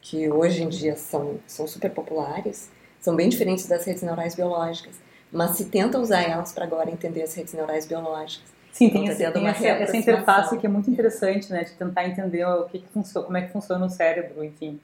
que 0.00 0.30
hoje 0.30 0.62
em 0.62 0.68
dia 0.68 0.94
são, 0.94 1.40
são 1.44 1.66
super 1.66 1.90
populares, 1.90 2.70
são 3.06 3.14
bem 3.14 3.28
diferentes 3.28 3.68
das 3.68 3.84
redes 3.84 4.02
neurais 4.02 4.34
biológicas, 4.34 4.96
mas 5.30 5.52
se 5.52 5.66
tenta 5.66 5.96
usar 5.96 6.22
elas 6.22 6.52
para 6.52 6.64
agora 6.64 6.90
entender 6.90 7.22
as 7.22 7.32
redes 7.34 7.54
neurais 7.54 7.86
biológicas. 7.86 8.52
Sim, 8.72 8.86
Então, 8.86 9.02
tem, 9.04 9.06
tá 9.06 9.12
esse, 9.12 9.32
tem 9.32 9.46
essa, 9.46 9.66
essa 9.68 9.96
interface 9.96 10.58
que 10.58 10.66
é 10.66 10.68
muito 10.68 10.90
interessante, 10.90 11.52
né? 11.52 11.62
De 11.62 11.70
tentar 11.74 12.04
entender 12.04 12.44
o 12.44 12.64
que 12.64 12.80
que 12.80 12.88
funciona, 12.88 13.24
como 13.24 13.38
é 13.38 13.42
que 13.42 13.52
funciona 13.52 13.86
o 13.86 13.88
cérebro, 13.88 14.42
enfim. 14.44 14.80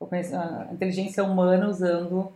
A 0.00 0.72
inteligência 0.72 1.24
humana 1.24 1.68
usando 1.68 2.32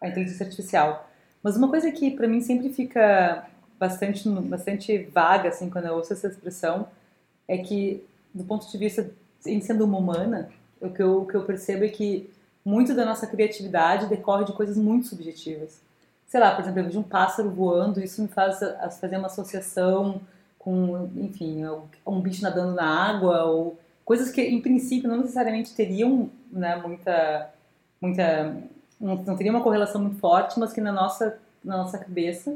a 0.00 0.06
inteligência 0.06 0.46
artificial. 0.46 1.10
Mas 1.42 1.56
uma 1.56 1.68
coisa 1.68 1.90
que 1.90 2.12
para 2.12 2.28
mim 2.28 2.40
sempre 2.40 2.72
fica 2.72 3.44
bastante, 3.76 4.28
bastante 4.28 4.98
vaga, 4.98 5.48
assim, 5.48 5.68
quando 5.68 5.86
eu 5.86 5.94
ouço 5.94 6.12
essa 6.12 6.28
expressão, 6.28 6.86
é 7.48 7.58
que, 7.58 8.06
do 8.32 8.44
ponto 8.44 8.70
de 8.70 8.78
vista, 8.78 9.10
em 9.44 9.60
sendo 9.60 9.84
uma 9.84 9.98
humana, 9.98 10.48
o 10.80 10.90
que 10.90 11.02
eu, 11.02 11.22
o 11.22 11.26
que 11.26 11.34
eu 11.34 11.42
percebo 11.42 11.84
é 11.84 11.88
que 11.88 12.30
muito 12.64 12.94
da 12.94 13.04
nossa 13.04 13.26
criatividade 13.26 14.06
decorre 14.06 14.44
de 14.44 14.52
coisas 14.52 14.76
muito 14.76 15.06
subjetivas. 15.06 15.80
Sei 16.26 16.38
lá, 16.38 16.54
por 16.54 16.60
exemplo, 16.60 16.80
eu 16.80 16.84
vejo 16.84 17.00
um 17.00 17.04
pássaro 17.04 17.50
voando, 17.50 18.00
isso 18.00 18.22
me 18.22 18.28
faz 18.28 18.60
fazer 19.00 19.16
uma 19.16 19.26
associação 19.26 20.20
com, 20.58 21.10
enfim, 21.16 21.62
um 22.06 22.20
bicho 22.20 22.42
nadando 22.42 22.74
na 22.74 22.84
água, 22.84 23.44
ou 23.44 23.78
coisas 24.04 24.30
que, 24.30 24.42
em 24.42 24.60
princípio, 24.60 25.08
não 25.08 25.18
necessariamente 25.18 25.74
teriam 25.74 26.30
né, 26.52 26.76
muita. 26.76 27.50
muita 28.00 28.56
não 29.00 29.36
teria 29.36 29.50
uma 29.50 29.62
correlação 29.62 30.00
muito 30.00 30.18
forte, 30.18 30.60
mas 30.60 30.72
que 30.72 30.80
na 30.80 30.92
nossa, 30.92 31.38
na 31.64 31.78
nossa 31.78 31.98
cabeça 31.98 32.54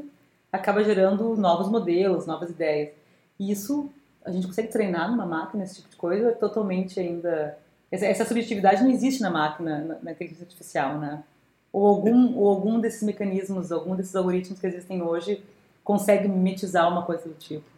acaba 0.51 0.83
gerando 0.83 1.35
novos 1.35 1.67
modelos, 1.67 2.27
novas 2.27 2.51
ideias. 2.51 2.93
E 3.39 3.51
isso 3.51 3.89
a 4.23 4.31
gente 4.31 4.47
consegue 4.47 4.69
treinar 4.69 5.09
numa 5.09 5.25
máquina, 5.25 5.63
esse 5.63 5.75
tipo 5.75 5.89
de 5.89 5.95
coisa, 5.95 6.29
é 6.29 6.33
totalmente 6.33 6.99
ainda. 6.99 7.57
Essa, 7.91 8.05
essa 8.05 8.25
subjetividade 8.25 8.83
não 8.83 8.91
existe 8.91 9.21
na 9.21 9.29
máquina, 9.29 9.79
na, 9.79 9.99
na 10.01 10.11
inteligência 10.11 10.43
artificial, 10.43 10.97
né? 10.97 11.23
Ou 11.71 11.85
algum, 11.87 12.37
ou 12.37 12.47
algum 12.47 12.79
desses 12.79 13.03
mecanismos, 13.03 13.71
algum 13.71 13.95
desses 13.95 14.15
algoritmos 14.15 14.59
que 14.59 14.67
existem 14.67 15.01
hoje 15.01 15.43
consegue 15.83 16.27
mimetizar 16.27 16.89
uma 16.91 17.03
coisa 17.03 17.29
do 17.29 17.35
tipo. 17.35 17.75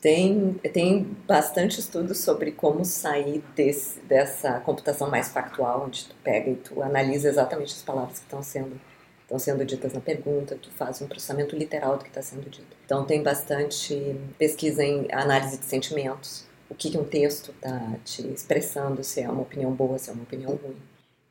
Tem, 0.00 0.52
tem 0.72 1.02
bastante 1.26 1.80
estudo 1.80 2.14
sobre 2.14 2.52
como 2.52 2.84
sair 2.84 3.42
desse, 3.56 3.98
dessa 4.00 4.60
computação 4.60 5.10
mais 5.10 5.30
factual, 5.30 5.86
onde 5.86 6.04
tu 6.04 6.14
pega 6.22 6.50
e 6.50 6.56
tu 6.56 6.82
analisa 6.82 7.28
exatamente 7.28 7.74
as 7.74 7.82
palavras 7.82 8.18
que 8.18 8.24
estão 8.24 8.42
sendo, 8.42 8.78
estão 9.22 9.38
sendo 9.38 9.64
ditas 9.64 9.94
na 9.94 10.00
pergunta, 10.00 10.56
tu 10.60 10.70
faz 10.70 11.00
um 11.00 11.08
processamento 11.08 11.56
literal 11.56 11.96
do 11.96 12.04
que 12.04 12.10
está 12.10 12.20
sendo 12.20 12.48
dito. 12.48 12.76
Então 12.84 13.04
tem 13.04 13.22
bastante 13.22 14.16
pesquisa 14.38 14.84
em 14.84 15.10
análise 15.10 15.58
de 15.58 15.64
sentimentos, 15.64 16.45
o 16.68 16.74
que, 16.74 16.90
que 16.90 16.98
um 16.98 17.04
texto 17.04 17.50
está 17.52 17.94
te 18.04 18.26
expressando, 18.28 19.02
se 19.04 19.20
é 19.20 19.28
uma 19.30 19.42
opinião 19.42 19.72
boa, 19.72 19.98
se 19.98 20.10
é 20.10 20.12
uma 20.12 20.22
opinião 20.22 20.50
ruim. 20.52 20.76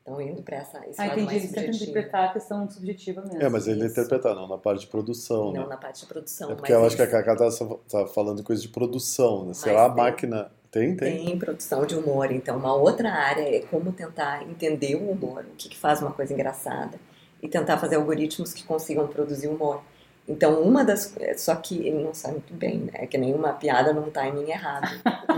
Então 0.02 0.20
indo 0.20 0.40
para 0.40 0.58
essa 0.58 0.86
esse 0.86 1.00
Ah, 1.00 1.06
entendi. 1.08 1.26
tentam 1.26 1.40
subjetivo. 1.40 1.74
interpretar 1.90 2.24
a 2.30 2.32
questão 2.32 2.70
subjetiva 2.70 3.22
mesmo. 3.22 3.42
É, 3.42 3.48
mas 3.48 3.66
ele 3.66 3.80
Isso. 3.80 3.90
interpretar, 3.92 4.34
não 4.36 4.46
na 4.46 4.56
parte 4.56 4.82
de 4.82 4.86
produção, 4.86 5.52
Não 5.52 5.62
né? 5.64 5.66
na 5.68 5.76
parte 5.76 6.00
de 6.00 6.06
produção, 6.06 6.50
É 6.52 6.54
porque 6.54 6.72
mas 6.72 6.80
eu 6.80 6.86
acho 6.86 6.96
que 6.96 7.02
a 7.02 7.06
Cacá 7.10 7.34
tá, 7.36 7.48
tá 7.90 8.06
falando 8.06 8.42
coisa 8.44 8.62
de 8.62 8.68
produção, 8.68 9.46
né? 9.46 9.52
Será 9.54 9.86
a 9.86 9.88
tem. 9.88 9.96
máquina... 9.96 10.50
Tem, 10.70 10.94
tem. 10.94 11.24
Tem 11.24 11.38
produção 11.38 11.86
de 11.86 11.94
humor, 11.96 12.30
então 12.30 12.56
uma 12.58 12.74
outra 12.74 13.10
área 13.10 13.42
é 13.42 13.60
como 13.60 13.92
tentar 13.92 14.42
entender 14.42 14.94
o 14.94 15.10
humor, 15.10 15.44
o 15.50 15.56
que, 15.56 15.70
que 15.70 15.76
faz 15.78 16.02
uma 16.02 16.12
coisa 16.12 16.34
engraçada 16.34 17.00
e 17.42 17.48
tentar 17.48 17.78
fazer 17.78 17.96
algoritmos 17.96 18.52
que 18.52 18.62
consigam 18.62 19.06
produzir 19.08 19.48
humor. 19.48 19.80
Então 20.28 20.60
uma 20.62 20.84
das, 20.84 21.14
só 21.36 21.54
que 21.54 21.86
ele 21.86 22.02
não 22.02 22.12
sai 22.12 22.32
muito 22.32 22.52
bem, 22.54 22.78
né? 22.78 22.92
É 22.94 23.06
que 23.06 23.16
nenhuma 23.16 23.52
piada 23.52 23.92
num 23.92 24.10
timing 24.10 24.50
errado. 24.50 24.88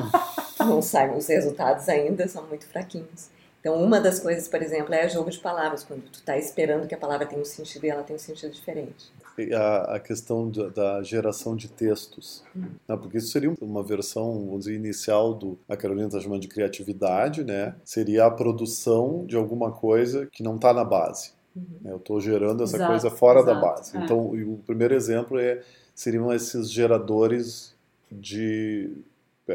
não 0.59 0.81
sai, 0.81 1.15
os 1.17 1.27
resultados 1.27 1.89
ainda 1.89 2.27
são 2.27 2.47
muito 2.47 2.67
fraquinhos. 2.67 3.29
Então 3.61 3.83
uma 3.83 4.01
das 4.01 4.21
coisas, 4.21 4.49
por 4.49 4.63
exemplo, 4.63 4.95
é 4.95 5.07
o 5.07 5.11
jogo 5.11 5.31
de 5.31 5.39
palavras, 5.39 5.85
quando 5.85 6.03
tu 6.05 6.21
está 6.21 6.39
esperando 6.39 6.87
que 6.87 6.95
a 6.95 6.99
palavra 6.99 7.27
tenha 7.27 7.41
um 7.41 7.45
sentido 7.45 7.85
e 7.85 7.91
ela 7.91 8.03
tem 8.03 8.17
um 8.17 8.19
sentido 8.19 8.53
diferente. 8.53 9.13
A, 9.55 9.97
a 9.97 10.01
questão 10.01 10.51
da, 10.51 10.69
da 10.69 11.03
geração 11.03 11.55
de 11.55 11.69
textos. 11.69 12.43
Hum. 12.57 12.71
né? 12.89 12.97
Porque 12.97 13.19
isso 13.19 13.29
seria 13.29 13.53
uma 13.61 13.83
versão, 13.83 14.47
vamos 14.47 14.65
dizer, 14.65 14.75
inicial 14.75 15.35
do... 15.35 15.59
A 15.69 15.77
Carolina 15.77 16.09
está 16.09 16.19
chamando 16.19 16.41
de 16.41 16.49
criatividade, 16.49 17.45
né? 17.45 17.75
Seria 17.85 18.27
a 18.27 18.31
produção 18.31 19.25
de 19.27 19.37
alguma 19.37 19.71
coisa 19.71 20.27
que 20.27 20.43
não 20.43 20.57
está 20.57 20.73
na 20.73 20.85
base. 20.85 21.38
Uhum. 21.57 21.81
Eu 21.85 21.97
estou 21.97 22.21
gerando 22.21 22.63
essa 22.63 22.77
Exato, 22.77 22.91
coisa 22.93 23.11
fora 23.11 23.43
da 23.43 23.53
exato, 23.53 23.67
base. 23.67 23.97
é. 23.97 24.01
Então, 24.01 24.19
o 24.31 24.59
primeiro 24.67 24.95
exemplo 24.95 25.39
é, 25.39 25.63
seriam 25.95 26.33
esses 26.33 26.71
geradores 26.71 27.75
de. 28.11 28.91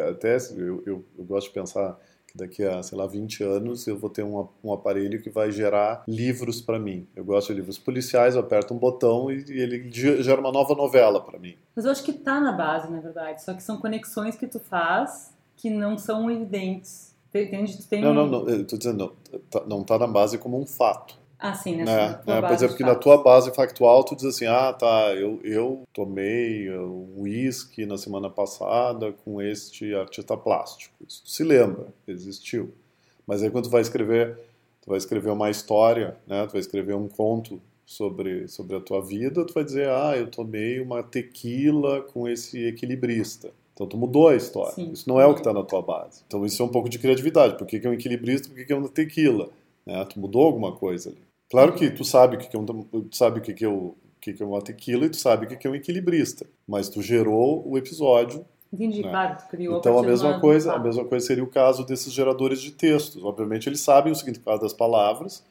Até 0.10 0.38
eu, 0.58 0.84
eu, 0.86 1.06
eu 1.18 1.24
gosto 1.24 1.48
de 1.48 1.54
pensar 1.54 2.00
que 2.28 2.36
daqui 2.36 2.64
a, 2.64 2.82
sei 2.82 2.98
lá, 2.98 3.06
20 3.06 3.44
anos 3.44 3.86
eu 3.86 3.96
vou 3.96 4.10
ter 4.10 4.24
um, 4.24 4.48
um 4.64 4.74
aparelho 4.74 5.22
que 5.22 5.30
vai 5.30 5.52
gerar 5.52 6.04
livros 6.08 6.60
para 6.62 6.80
mim. 6.80 7.06
Eu 7.16 7.24
gosto 7.24 7.50
de 7.50 7.54
livros 7.60 7.78
policiais, 7.78 8.34
eu 8.34 8.42
aperto 8.42 8.74
um 8.74 8.78
botão 8.78 9.32
e, 9.32 9.46
e 9.48 9.60
ele 9.60 9.90
ge- 9.92 10.24
gera 10.24 10.42
uma 10.42 10.52
nova 10.52 10.74
novela 10.74 11.22
para 11.22 11.38
mim. 11.38 11.56
Mas 11.76 11.86
eu 11.86 11.92
acho 11.92 12.04
que 12.04 12.12
tá 12.14 12.42
na 12.42 12.52
base, 12.52 12.92
na 12.92 13.00
verdade. 13.00 13.44
Só 13.44 13.54
que 13.54 13.62
são 13.62 13.78
conexões 13.78 14.36
que 14.36 14.48
tu 14.48 14.60
faz 14.60 15.32
que 15.56 15.70
não 15.70 15.96
são 15.98 16.30
evidentes. 16.30 17.14
Entende? 17.34 17.82
Tem 17.88 18.02
Não, 18.02 18.14
não, 18.14 18.28
não. 18.28 18.50
Eu 18.50 18.66
tô 18.66 18.78
dizendo, 18.78 18.98
não, 19.32 19.40
tá- 19.50 19.64
não 19.68 19.84
tá 19.84 19.98
na 20.00 20.08
base 20.08 20.38
como 20.40 20.60
um 20.60 20.66
fato. 20.66 21.16
Ah, 21.46 21.54
sim, 21.54 21.76
nessa 21.76 21.92
né? 21.92 22.14
tua 22.24 22.34
É, 22.36 22.36
por 22.38 22.42
base 22.44 22.54
exemplo, 22.56 22.72
de 22.72 22.78
que 22.78 22.90
na 22.90 22.96
tua 22.96 23.22
base 23.22 23.54
factual 23.54 24.02
tu 24.06 24.16
diz 24.16 24.24
assim, 24.24 24.46
ah, 24.46 24.72
tá, 24.72 25.14
eu, 25.14 25.42
eu 25.44 25.84
tomei 25.94 26.72
um 26.72 27.16
uísque 27.18 27.86
na 27.86 27.98
semana 27.98 28.30
passada 28.30 29.12
com 29.12 29.42
este 29.42 29.94
artista 29.94 30.38
plástico. 30.38 30.96
Isso 31.06 31.22
se 31.26 31.44
lembra, 31.44 31.88
existiu. 32.08 32.74
Mas 33.28 33.44
aí 33.44 33.50
quando 33.50 33.66
tu 33.66 33.70
vai 33.70 33.82
escrever, 33.82 34.40
tu 34.82 34.88
vai 34.88 34.98
escrever 34.98 35.32
uma 35.32 35.50
história, 35.50 36.16
né? 36.26 36.48
Tu 36.48 36.54
vai 36.54 36.62
escrever 36.62 36.96
um 36.96 37.10
conto 37.10 37.62
sobre, 37.86 38.48
sobre 38.48 38.78
a 38.78 38.80
tua 38.80 39.02
vida, 39.02 39.46
tu 39.46 39.54
vai 39.54 39.66
dizer, 39.66 39.90
ah, 39.90 40.16
eu 40.16 40.32
tomei 40.32 40.80
uma 40.80 41.04
tequila 41.04 42.04
com 42.04 42.26
esse 42.26 42.68
equilibrista. 42.68 43.52
Então 43.74 43.86
tu 43.86 43.98
mudou 43.98 44.30
a 44.30 44.36
história. 44.38 44.76
Sim. 44.76 44.94
Isso 44.94 45.10
não 45.10 45.20
é 45.20 45.26
o 45.26 45.34
que 45.34 45.42
está 45.42 45.52
na 45.52 45.64
tua 45.64 45.82
base. 45.82 46.22
Então 46.26 46.46
isso 46.46 46.64
é 46.64 46.66
um 46.66 46.70
pouco 46.70 46.88
de 46.88 47.00
criatividade. 47.00 47.58
Por 47.58 47.68
que, 47.68 47.82
que 47.82 47.86
é 47.86 47.90
um 47.90 47.94
equilibrista? 47.94 48.48
Por 48.48 48.56
que, 48.56 48.64
que 48.64 48.72
é 48.72 48.78
uma 48.78 48.88
tequila? 48.88 49.50
Né? 49.86 50.06
Tu 50.06 50.18
mudou 50.18 50.44
alguma 50.44 50.72
coisa 50.72 51.10
ali. 51.10 51.33
Claro 51.54 51.74
que 51.74 51.92
tu 51.92 52.04
sabe 52.04 52.36
o 52.36 52.40
que, 52.40 52.48
que 52.50 52.56
é 52.56 52.60
um, 52.60 52.66
tu 52.66 53.16
sabe 53.16 53.38
o 53.38 53.42
que, 53.44 53.54
que 53.54 53.64
é 53.64 53.68
o 53.70 53.96
que, 54.20 54.34
que 54.34 54.42
é 54.42 54.46
uma 54.46 54.60
tequila 54.60 55.06
e 55.06 55.10
tu 55.12 55.18
sabe 55.18 55.46
o 55.46 55.48
que, 55.48 55.56
que 55.56 55.68
é 55.68 55.70
um 55.70 55.76
equilibrista. 55.76 56.48
Mas 56.68 56.90
tu 56.90 57.00
gerou 57.00 57.64
o 57.70 57.78
episódio. 57.78 58.44
Entendi, 58.74 59.04
né? 59.04 59.10
claro, 59.12 59.38
tu 59.38 59.48
criou 59.50 59.78
Então 59.78 60.00
a 60.00 60.02
mesma 60.02 60.40
coisa, 60.40 60.72
a 60.72 60.74
fato. 60.74 60.84
mesma 60.84 61.06
coisa 61.06 61.28
seria 61.28 61.44
o 61.44 61.48
caso 61.48 61.86
desses 61.86 62.12
geradores 62.12 62.60
de 62.60 62.72
textos. 62.72 63.24
Obviamente 63.24 63.70
eles 63.70 63.82
sabem 63.82 64.12
o 64.12 64.16
significado 64.16 64.62
das 64.62 64.74
palavras, 64.74 65.46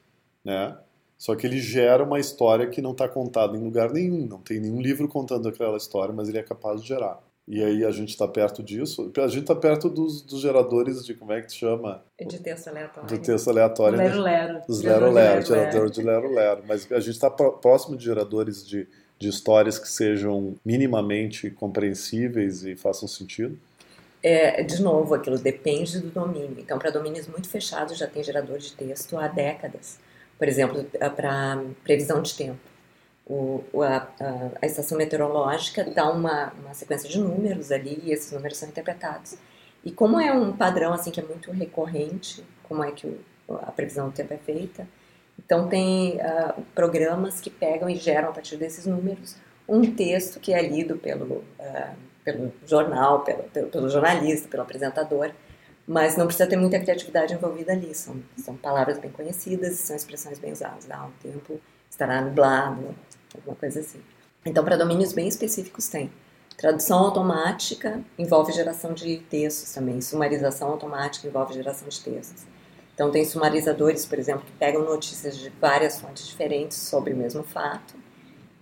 né? 0.45 0.77
Só 1.17 1.37
que 1.37 1.47
ele 1.47 1.61
gera 1.61 2.03
uma 2.03 2.19
história 2.19 2.67
que 2.67 2.83
não 2.83 2.91
está 2.91 3.09
contada 3.09 3.57
em 3.57 3.63
lugar 3.63 3.93
nenhum, 3.93 4.27
não 4.27 4.41
tem 4.41 4.59
nenhum 4.59 4.81
livro 4.81 5.07
contando 5.07 5.49
aquela 5.49 5.77
história, 5.77 6.13
mas 6.13 6.29
ele 6.29 6.39
é 6.39 6.43
capaz 6.43 6.83
de 6.83 6.89
gerar. 6.89 7.21
E 7.49 7.63
aí 7.63 7.85
a 7.85 7.91
gente 7.91 8.11
está 8.11 8.27
perto 8.29 8.63
disso. 8.63 9.11
A 9.19 9.27
gente 9.27 9.41
está 9.43 9.55
perto 9.55 9.89
dos, 9.89 10.23
dos 10.23 10.41
geradores 10.41 11.05
de 11.05 11.13
como 11.15 11.33
é 11.33 11.41
que 11.43 11.51
se 11.51 11.59
chama 11.59 12.03
De 12.19 12.39
texto 12.39 12.69
aleatório. 12.69 13.09
do 13.09 13.19
texto 13.19 13.51
aleatório. 13.51 13.99
né? 13.99 14.05
Lero 14.09 14.21
Lero. 14.23 14.61
Os 14.69 14.81
Gerador 14.81 15.09
de 15.09 15.15
lero-lero, 15.15 15.35
Lero 15.41 15.51
Lero. 15.51 15.71
gerador 15.73 15.91
de 15.91 16.03
lero-lero. 16.03 16.63
Mas 16.69 16.93
a 16.93 17.01
gente 17.01 17.11
está 17.15 17.29
próximo 17.31 17.97
de 17.97 18.05
geradores 18.05 18.65
de, 18.67 18.87
de 19.19 19.29
histórias 19.29 19.77
que 19.79 19.89
sejam 19.89 20.55
minimamente 20.65 21.51
compreensíveis 21.51 22.65
e 22.65 22.77
façam 22.77 23.09
sentido. 23.09 23.59
É, 24.23 24.63
de 24.63 24.81
novo, 24.81 25.13
aquilo 25.15 25.37
depende 25.37 25.99
do 25.99 26.09
domínio. 26.11 26.55
Então, 26.59 26.79
para 26.79 26.91
domínios 26.91 27.27
muito 27.27 27.49
fechados, 27.49 27.99
já 27.99 28.07
tem 28.07 28.23
gerador 28.23 28.59
de 28.59 28.73
texto 28.73 29.19
há 29.19 29.27
décadas. 29.27 29.99
Por 30.39 30.47
exemplo, 30.47 30.85
para 31.17 31.61
previsão 31.83 32.23
de 32.23 32.33
tempo. 32.35 32.59
O, 33.27 33.63
a, 33.83 33.97
a- 34.21 34.51
a 34.61 34.67
estação 34.67 34.99
meteorológica 34.99 35.85
dá 35.85 36.11
uma, 36.11 36.53
uma 36.61 36.75
sequência 36.75 37.09
de 37.09 37.19
números 37.21 37.71
ali 37.71 38.01
e 38.05 38.13
esses 38.13 38.33
números 38.33 38.59
são 38.59 38.69
interpretados. 38.69 39.37
E 39.85 39.91
como 39.93 40.21
é 40.21 40.33
um 40.33 40.53
padrão 40.57 40.93
assim 40.93 41.11
que 41.11 41.21
é 41.21 41.23
muito 41.23 41.51
recorrente, 41.53 42.45
como 42.65 42.83
é 42.85 42.91
que 42.93 43.07
o- 43.07 43.21
a 43.63 43.71
previsão 43.73 44.09
do 44.09 44.13
tempo 44.15 44.35
é 44.35 44.39
feita, 44.39 44.87
então 45.39 45.69
tem 45.69 46.21
ah, 46.21 46.55
programas 46.75 47.41
que 47.41 47.51
pegam 47.51 47.89
e 47.89 47.97
geram 47.97 48.31
a 48.31 48.33
partir 48.33 48.57
desses 48.57 48.87
números 48.87 49.37
um 49.69 49.83
texto 49.95 50.41
que 50.41 50.53
é 50.53 50.61
lido 50.69 50.97
pelo, 50.99 51.45
ah, 51.61 51.95
pelo 52.25 52.53
jornal, 52.67 53.21
pelo, 53.21 53.43
pelo, 53.45 53.69
pelo 53.69 53.89
jornalista, 53.89 54.49
pelo 54.49 54.63
apresentador, 54.63 55.31
mas 55.87 56.17
não 56.17 56.27
precisa 56.27 56.49
ter 56.49 56.57
muita 56.57 56.79
criatividade 56.79 57.35
envolvida 57.35 57.73
ali. 57.73 57.95
São, 57.95 58.17
são 58.37 58.57
palavras 58.57 58.99
bem 58.99 59.11
conhecidas 59.11 59.77
são 59.77 59.97
expressões 59.97 60.39
bem 60.39 60.53
usadas. 60.53 60.89
Ah, 60.91 61.07
o 61.07 61.13
tempo 61.23 61.61
estará 61.93 62.23
nublado, 62.23 62.95
alguma 63.35 63.55
coisa 63.55 63.81
assim. 63.81 64.01
Então, 64.45 64.65
para 64.65 64.77
domínios 64.77 65.13
bem 65.13 65.29
específicos, 65.29 65.89
tem. 65.89 66.11
Tradução 66.57 66.99
automática 66.99 68.01
envolve 68.19 68.53
geração 68.53 68.95
de 68.95 69.19
textos 69.19 69.73
também. 69.73 70.01
Sumarização 70.01 70.71
automática 70.71 71.29
envolve 71.29 71.55
geração 71.55 71.87
de 71.89 72.01
textos. 72.01 72.45
Então, 72.95 73.11
tem 73.11 73.25
sumarizadores, 73.25 74.07
por 74.07 74.19
exemplo, 74.19 74.45
que 74.45 74.53
pegam 74.53 74.85
notícias 74.85 75.37
de 75.37 75.51
várias 75.61 76.01
fontes 76.01 76.27
diferentes 76.27 76.79
sobre 76.79 77.13
o 77.13 77.17
mesmo 77.17 77.43
fato 77.43 77.95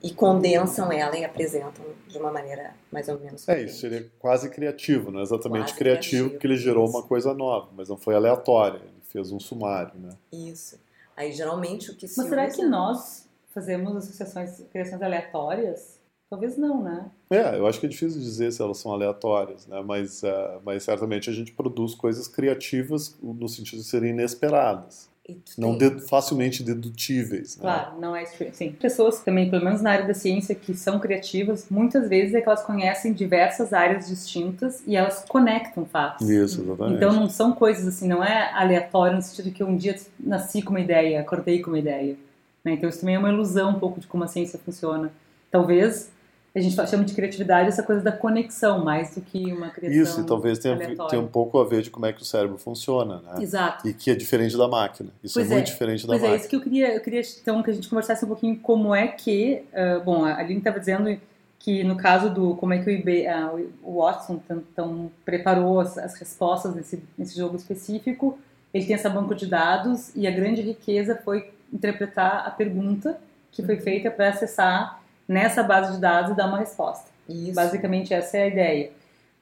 e 0.02 0.12
condensam 0.12 0.90
ela 0.90 1.16
e 1.16 1.24
apresentam 1.24 1.84
de 2.08 2.18
uma 2.18 2.32
maneira 2.32 2.74
mais 2.90 3.08
ou 3.08 3.18
menos 3.18 3.46
É, 3.48 3.62
isso 3.62 3.80
seria 3.80 4.10
quase 4.18 4.48
criativo, 4.48 5.10
não 5.10 5.20
é 5.20 5.22
exatamente 5.22 5.64
Quase 5.66 5.74
criativo, 5.78 6.10
criativo, 6.10 6.30
porque 6.30 6.46
ele 6.46 6.56
gerou 6.56 6.84
isso. 6.84 6.96
uma 6.96 7.06
coisa 7.06 7.34
nova, 7.34 7.68
mas 7.76 7.88
não 7.88 7.96
foi 7.96 8.14
aleatória, 8.14 8.78
ele 8.78 9.02
fez 9.02 9.30
um 9.30 9.38
sumário, 9.38 9.92
né? 10.00 10.10
Isso. 10.32 10.78
Aí, 11.20 11.32
geralmente, 11.32 11.90
o 11.90 11.96
que 11.96 12.08
se 12.08 12.16
Mas 12.16 12.30
será 12.30 12.46
usa... 12.46 12.56
que 12.56 12.64
nós 12.64 13.28
fazemos 13.50 13.94
associações, 13.94 14.64
criações 14.72 15.02
aleatórias? 15.02 16.00
Talvez 16.30 16.56
não, 16.56 16.82
né? 16.82 17.10
É, 17.28 17.58
eu 17.58 17.66
acho 17.66 17.78
que 17.78 17.84
é 17.84 17.88
difícil 17.90 18.18
dizer 18.18 18.50
se 18.50 18.62
elas 18.62 18.78
são 18.78 18.90
aleatórias, 18.90 19.66
né? 19.66 19.82
Mas, 19.84 20.22
eh, 20.22 20.60
mas 20.64 20.82
certamente 20.82 21.28
a 21.28 21.32
gente 21.34 21.52
produz 21.52 21.94
coisas 21.94 22.26
criativas 22.26 23.18
no 23.22 23.46
sentido 23.50 23.80
de 23.80 23.84
serem 23.84 24.12
inesperadas, 24.12 25.09
não 25.58 25.76
tem- 25.78 25.94
de- 25.96 26.08
facilmente 26.08 26.62
dedutíveis. 26.62 27.56
Né? 27.56 27.62
Claro, 27.62 28.00
não 28.00 28.14
é. 28.16 28.24
Sim. 28.26 28.72
Pessoas 28.72 29.20
também, 29.20 29.50
pelo 29.50 29.64
menos 29.64 29.80
na 29.82 29.90
área 29.92 30.06
da 30.06 30.14
ciência, 30.14 30.54
que 30.54 30.74
são 30.74 30.98
criativas, 30.98 31.66
muitas 31.70 32.08
vezes 32.08 32.34
é 32.34 32.40
que 32.40 32.48
elas 32.48 32.62
conhecem 32.62 33.12
diversas 33.12 33.72
áreas 33.72 34.08
distintas 34.08 34.82
e 34.86 34.96
elas 34.96 35.24
conectam 35.28 35.84
fatos. 35.84 36.28
Isso, 36.28 36.62
exatamente. 36.62 36.96
Então 36.96 37.12
não 37.12 37.28
são 37.28 37.52
coisas 37.52 37.86
assim, 37.86 38.06
não 38.08 38.22
é 38.22 38.52
aleatório 38.54 39.16
no 39.16 39.22
sentido 39.22 39.50
que 39.52 39.62
um 39.64 39.76
dia 39.76 39.96
nasci 40.18 40.62
com 40.62 40.70
uma 40.70 40.80
ideia, 40.80 41.20
acordei 41.20 41.60
com 41.60 41.70
uma 41.70 41.78
ideia. 41.78 42.16
né? 42.64 42.72
Então 42.72 42.88
isso 42.88 43.00
também 43.00 43.14
é 43.14 43.18
uma 43.18 43.30
ilusão 43.30 43.70
um 43.70 43.78
pouco 43.78 44.00
de 44.00 44.06
como 44.06 44.24
a 44.24 44.26
ciência 44.28 44.58
funciona. 44.64 45.10
Talvez 45.50 46.10
a 46.54 46.60
gente 46.60 46.74
chama 46.88 47.04
de 47.04 47.14
criatividade 47.14 47.68
essa 47.68 47.82
coisa 47.82 48.02
da 48.02 48.10
conexão, 48.10 48.84
mais 48.84 49.14
do 49.14 49.20
que 49.20 49.52
uma 49.52 49.70
criação 49.70 50.02
Isso, 50.02 50.20
e 50.20 50.24
talvez 50.24 50.58
tenha, 50.58 50.76
tenha 50.76 51.22
um 51.22 51.28
pouco 51.28 51.60
a 51.60 51.64
ver 51.64 51.82
de 51.82 51.90
como 51.90 52.06
é 52.06 52.12
que 52.12 52.22
o 52.22 52.24
cérebro 52.24 52.58
funciona, 52.58 53.20
né? 53.20 53.42
Exato. 53.42 53.86
E 53.86 53.94
que 53.94 54.10
é 54.10 54.14
diferente 54.14 54.56
da 54.56 54.66
máquina. 54.66 55.10
Isso 55.22 55.34
Pois 55.34 55.48
é 55.48 55.54
muito 55.54 55.68
é. 55.68 55.70
diferente 55.70 56.06
da 56.06 56.08
Pois 56.08 56.22
é, 56.22 56.26
máquina. 56.26 56.40
isso 56.40 56.48
que 56.48 56.56
eu 56.56 56.60
queria, 56.60 56.94
eu 56.94 57.00
queria 57.00 57.20
então 57.40 57.62
que 57.62 57.70
a 57.70 57.74
gente 57.74 57.88
conversasse 57.88 58.24
um 58.24 58.28
pouquinho 58.28 58.56
como 58.56 58.92
é 58.94 59.06
que, 59.06 59.62
ah, 59.72 60.00
bom, 60.04 60.24
a 60.24 60.38
Aline 60.38 60.58
estava 60.58 60.80
dizendo 60.80 61.16
que 61.60 61.84
no 61.84 61.96
caso 61.96 62.30
do 62.30 62.56
como 62.56 62.72
é 62.72 62.78
que 62.78 62.88
o, 62.88 62.92
IB, 62.92 63.26
ah, 63.28 63.52
o 63.84 64.02
Watson 64.02 64.40
então, 64.44 64.62
então, 64.72 65.10
preparou 65.24 65.78
as, 65.78 65.96
as 65.98 66.14
respostas 66.14 66.74
nesse, 66.74 67.00
nesse 67.16 67.36
jogo 67.36 67.54
específico, 67.54 68.38
ele 68.74 68.84
tem 68.84 68.94
essa 68.94 69.08
banco 69.08 69.34
de 69.34 69.46
dados 69.46 70.10
e 70.16 70.26
a 70.26 70.30
grande 70.30 70.62
riqueza 70.62 71.20
foi 71.24 71.52
interpretar 71.72 72.46
a 72.46 72.50
pergunta 72.50 73.20
que 73.52 73.62
foi 73.62 73.76
feita 73.76 74.10
para 74.10 74.30
acessar 74.30 74.99
nessa 75.30 75.62
base 75.62 75.92
de 75.94 76.00
dados 76.00 76.32
e 76.32 76.36
dar 76.36 76.46
uma 76.48 76.58
resposta. 76.58 77.08
Isso. 77.28 77.54
Basicamente 77.54 78.12
essa 78.12 78.36
é 78.36 78.42
a 78.42 78.46
ideia. 78.48 78.92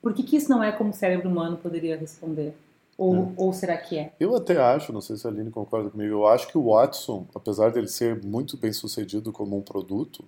Por 0.03 0.13
que, 0.15 0.23
que 0.23 0.37
isso 0.37 0.51
não 0.51 0.63
é 0.63 0.71
como 0.71 0.91
o 0.91 0.93
cérebro 0.93 1.29
humano 1.29 1.57
poderia 1.57 1.97
responder? 1.97 2.55
Ou, 2.97 3.15
Hum. 3.15 3.35
ou 3.37 3.53
será 3.53 3.77
que 3.77 3.97
é? 3.97 4.13
Eu 4.21 4.37
até 4.37 4.57
acho, 4.61 4.93
não 4.93 5.01
sei 5.01 5.17
se 5.17 5.27
a 5.27 5.31
Aline 5.31 5.51
concorda 5.51 5.89
comigo, 5.89 6.13
eu 6.13 6.27
acho 6.27 6.49
que 6.49 6.59
o 6.59 6.65
Watson, 6.73 7.27
apesar 7.35 7.71
dele 7.71 7.89
ser 7.89 8.23
muito 8.25 8.57
bem 8.57 8.73
sucedido 8.73 9.33
como 9.33 9.57
um 9.57 9.61
produto, 9.63 10.25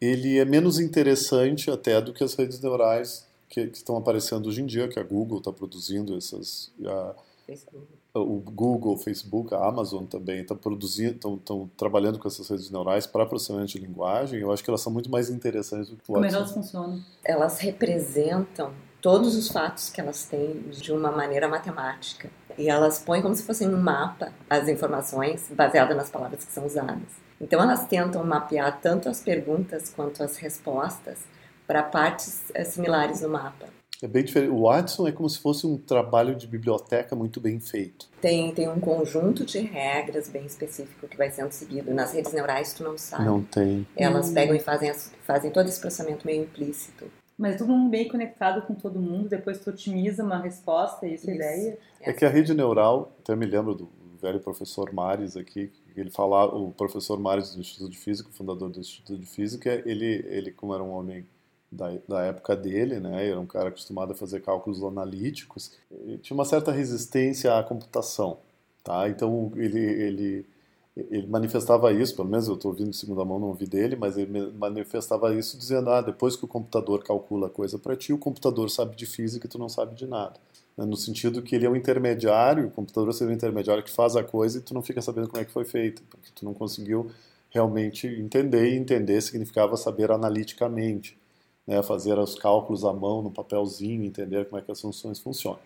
ele 0.00 0.38
é 0.38 0.44
menos 0.44 0.80
interessante 0.80 1.70
até 1.70 2.00
do 2.00 2.12
que 2.12 2.24
as 2.24 2.34
redes 2.34 2.60
neurais 2.60 3.26
que, 3.48 3.66
que 3.68 3.76
estão 3.76 3.96
aparecendo 3.96 4.48
hoje 4.48 4.60
em 4.62 4.66
dia, 4.66 4.88
que 4.88 4.98
a 4.98 5.02
Google 5.02 5.38
está 5.38 5.52
produzindo 5.52 6.16
essas. 6.16 6.70
a- 6.84 7.14
Facebook. 7.46 7.86
o 8.14 8.40
Google, 8.40 8.94
o 8.94 8.98
Facebook, 8.98 9.54
a 9.54 9.66
Amazon 9.66 10.04
também 10.04 10.40
estão 10.40 10.56
produzindo, 10.56 11.12
estão, 11.36 11.70
trabalhando 11.76 12.18
com 12.18 12.28
essas 12.28 12.48
redes 12.48 12.70
neurais 12.70 13.06
para 13.06 13.26
processamento 13.26 13.72
de 13.72 13.78
linguagem. 13.78 14.40
Eu 14.40 14.52
acho 14.52 14.62
que 14.62 14.70
elas 14.70 14.80
são 14.80 14.92
muito 14.92 15.10
mais 15.10 15.28
interessantes 15.30 15.88
do 15.88 15.96
que 15.96 16.02
o 16.02 16.14
Como 16.14 16.24
é 16.24 16.28
Watson. 16.28 16.36
elas 16.38 16.52
funcionam? 16.52 17.00
Elas 17.24 17.58
representam 17.58 18.72
todos 19.00 19.36
os 19.36 19.48
fatos 19.48 19.90
que 19.90 20.00
elas 20.00 20.24
têm 20.24 20.62
de 20.70 20.92
uma 20.92 21.10
maneira 21.10 21.48
matemática. 21.48 22.30
E 22.56 22.68
elas 22.68 22.98
põem 22.98 23.20
como 23.22 23.34
se 23.34 23.42
fossem 23.42 23.68
um 23.68 23.80
mapa 23.80 24.32
as 24.48 24.68
informações 24.68 25.50
baseadas 25.50 25.96
nas 25.96 26.10
palavras 26.10 26.44
que 26.44 26.52
são 26.52 26.66
usadas. 26.66 27.22
Então 27.40 27.60
elas 27.60 27.86
tentam 27.86 28.24
mapear 28.24 28.80
tanto 28.80 29.08
as 29.08 29.20
perguntas 29.20 29.90
quanto 29.90 30.22
as 30.22 30.36
respostas 30.36 31.18
para 31.66 31.82
partes 31.82 32.50
eh, 32.54 32.64
similares 32.64 33.22
no 33.22 33.28
mapa. 33.28 33.66
É 34.02 34.08
bem 34.08 34.24
diferente. 34.24 34.50
O 34.50 34.62
Watson 34.62 35.06
é 35.06 35.12
como 35.12 35.30
se 35.30 35.38
fosse 35.38 35.64
um 35.64 35.78
trabalho 35.78 36.34
de 36.34 36.46
biblioteca 36.48 37.14
muito 37.14 37.40
bem 37.40 37.60
feito. 37.60 38.08
Tem, 38.20 38.52
tem 38.52 38.68
um 38.68 38.80
conjunto 38.80 39.44
de 39.46 39.60
regras 39.60 40.28
bem 40.28 40.44
específico 40.44 41.06
que 41.06 41.16
vai 41.16 41.30
sendo 41.30 41.52
seguido. 41.52 41.94
Nas 41.94 42.12
redes 42.12 42.32
neurais 42.32 42.72
tu 42.74 42.82
não 42.82 42.98
sabe. 42.98 43.24
Não 43.24 43.40
tem. 43.42 43.86
Elas 43.96 44.30
Hum. 44.30 44.34
pegam 44.34 44.56
e 44.56 44.58
fazem, 44.58 44.90
as- 44.90 45.12
fazem 45.24 45.52
todo 45.52 45.68
esse 45.68 45.80
processamento 45.80 46.26
meio 46.26 46.42
implícito. 46.42 47.06
Mas 47.38 47.56
todo 47.56 47.68
mundo 47.68 47.90
bem 47.90 48.08
conectado 48.08 48.62
com 48.66 48.74
todo 48.74 49.00
mundo, 49.00 49.28
depois 49.28 49.58
tu 49.60 49.70
otimiza 49.70 50.22
uma 50.24 50.38
resposta, 50.38 51.06
é 51.06 51.10
isso 51.14 51.30
ideia? 51.30 51.78
É 52.00 52.12
que 52.12 52.24
a 52.24 52.28
rede 52.28 52.52
neural, 52.54 53.12
até 53.20 53.34
me 53.36 53.46
lembro 53.46 53.74
do 53.74 53.88
velho 54.20 54.38
professor 54.40 54.92
Mares 54.92 55.36
aqui, 55.36 55.70
que 55.94 56.00
ele 56.00 56.10
falava, 56.10 56.54
o 56.56 56.72
professor 56.72 57.18
Mares 57.18 57.54
do 57.54 57.60
Instituto 57.60 57.90
de 57.90 57.98
Física, 57.98 58.28
fundador 58.32 58.68
do 58.68 58.78
Instituto 58.80 59.16
de 59.18 59.26
Física, 59.26 59.82
ele, 59.86 60.24
ele 60.28 60.50
como 60.52 60.74
era 60.74 60.82
um 60.82 60.90
homem 60.90 61.24
da, 61.72 61.92
da 62.06 62.22
época 62.24 62.54
dele, 62.54 63.00
né, 63.00 63.28
era 63.28 63.40
um 63.40 63.46
cara 63.46 63.70
acostumado 63.70 64.12
a 64.12 64.14
fazer 64.14 64.40
cálculos 64.40 64.82
analíticos, 64.84 65.72
ele 65.90 66.18
tinha 66.18 66.34
uma 66.36 66.44
certa 66.44 66.70
resistência 66.70 67.58
à 67.58 67.62
computação, 67.62 68.38
tá? 68.84 69.08
Então 69.08 69.50
ele, 69.56 69.80
ele 69.80 70.46
ele 70.94 71.26
manifestava 71.26 71.90
isso, 71.90 72.14
pelo 72.14 72.28
menos 72.28 72.46
eu 72.48 72.54
estou 72.54 72.70
ouvindo 72.70 72.90
de 72.90 72.96
segunda 72.96 73.24
mão, 73.24 73.38
não 73.38 73.48
ouvi 73.48 73.66
dele, 73.66 73.96
mas 73.96 74.18
ele 74.18 74.52
manifestava 74.52 75.34
isso 75.34 75.56
dizendo: 75.56 75.88
ah, 75.88 76.02
depois 76.02 76.36
que 76.36 76.44
o 76.44 76.48
computador 76.48 77.02
calcula 77.02 77.46
a 77.46 77.50
coisa 77.50 77.78
para 77.78 77.96
ti, 77.96 78.12
o 78.12 78.18
computador 78.18 78.68
sabe 78.68 78.94
de 78.94 79.06
física 79.06 79.46
e 79.46 79.48
tu 79.48 79.58
não 79.58 79.70
sabe 79.70 79.94
de 79.94 80.06
nada. 80.06 80.34
Né? 80.76 80.84
No 80.84 80.96
sentido 80.96 81.40
que 81.40 81.54
ele 81.54 81.64
é 81.64 81.70
um 81.70 81.76
intermediário, 81.76 82.66
o 82.66 82.70
computador 82.70 83.12
seria 83.14 83.32
um 83.32 83.36
intermediário 83.36 83.82
que 83.82 83.90
faz 83.90 84.16
a 84.16 84.22
coisa 84.22 84.58
e 84.58 84.60
tu 84.60 84.74
não 84.74 84.82
fica 84.82 85.00
sabendo 85.00 85.28
como 85.28 85.40
é 85.40 85.46
que 85.46 85.52
foi 85.52 85.64
feita, 85.64 86.02
porque 86.10 86.28
tu 86.34 86.44
não 86.44 86.52
conseguiu 86.52 87.10
realmente 87.48 88.06
entender, 88.06 88.72
e 88.72 88.76
entender 88.76 89.20
significava 89.22 89.76
saber 89.78 90.10
analiticamente, 90.10 91.18
né? 91.66 91.82
fazer 91.82 92.18
os 92.18 92.34
cálculos 92.34 92.84
à 92.84 92.92
mão, 92.92 93.22
no 93.22 93.30
papelzinho, 93.30 94.04
entender 94.04 94.46
como 94.46 94.60
é 94.60 94.64
que 94.64 94.70
as 94.70 94.80
funções 94.80 95.18
funcionam. 95.18 95.58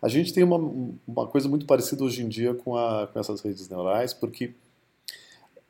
A 0.00 0.08
gente 0.08 0.32
tem 0.32 0.44
uma, 0.44 0.58
uma 1.06 1.26
coisa 1.26 1.48
muito 1.48 1.64
parecida 1.64 2.04
hoje 2.04 2.22
em 2.22 2.28
dia 2.28 2.54
com, 2.54 2.76
a, 2.76 3.06
com 3.06 3.18
essas 3.18 3.40
redes 3.40 3.68
neurais, 3.68 4.12
porque 4.12 4.52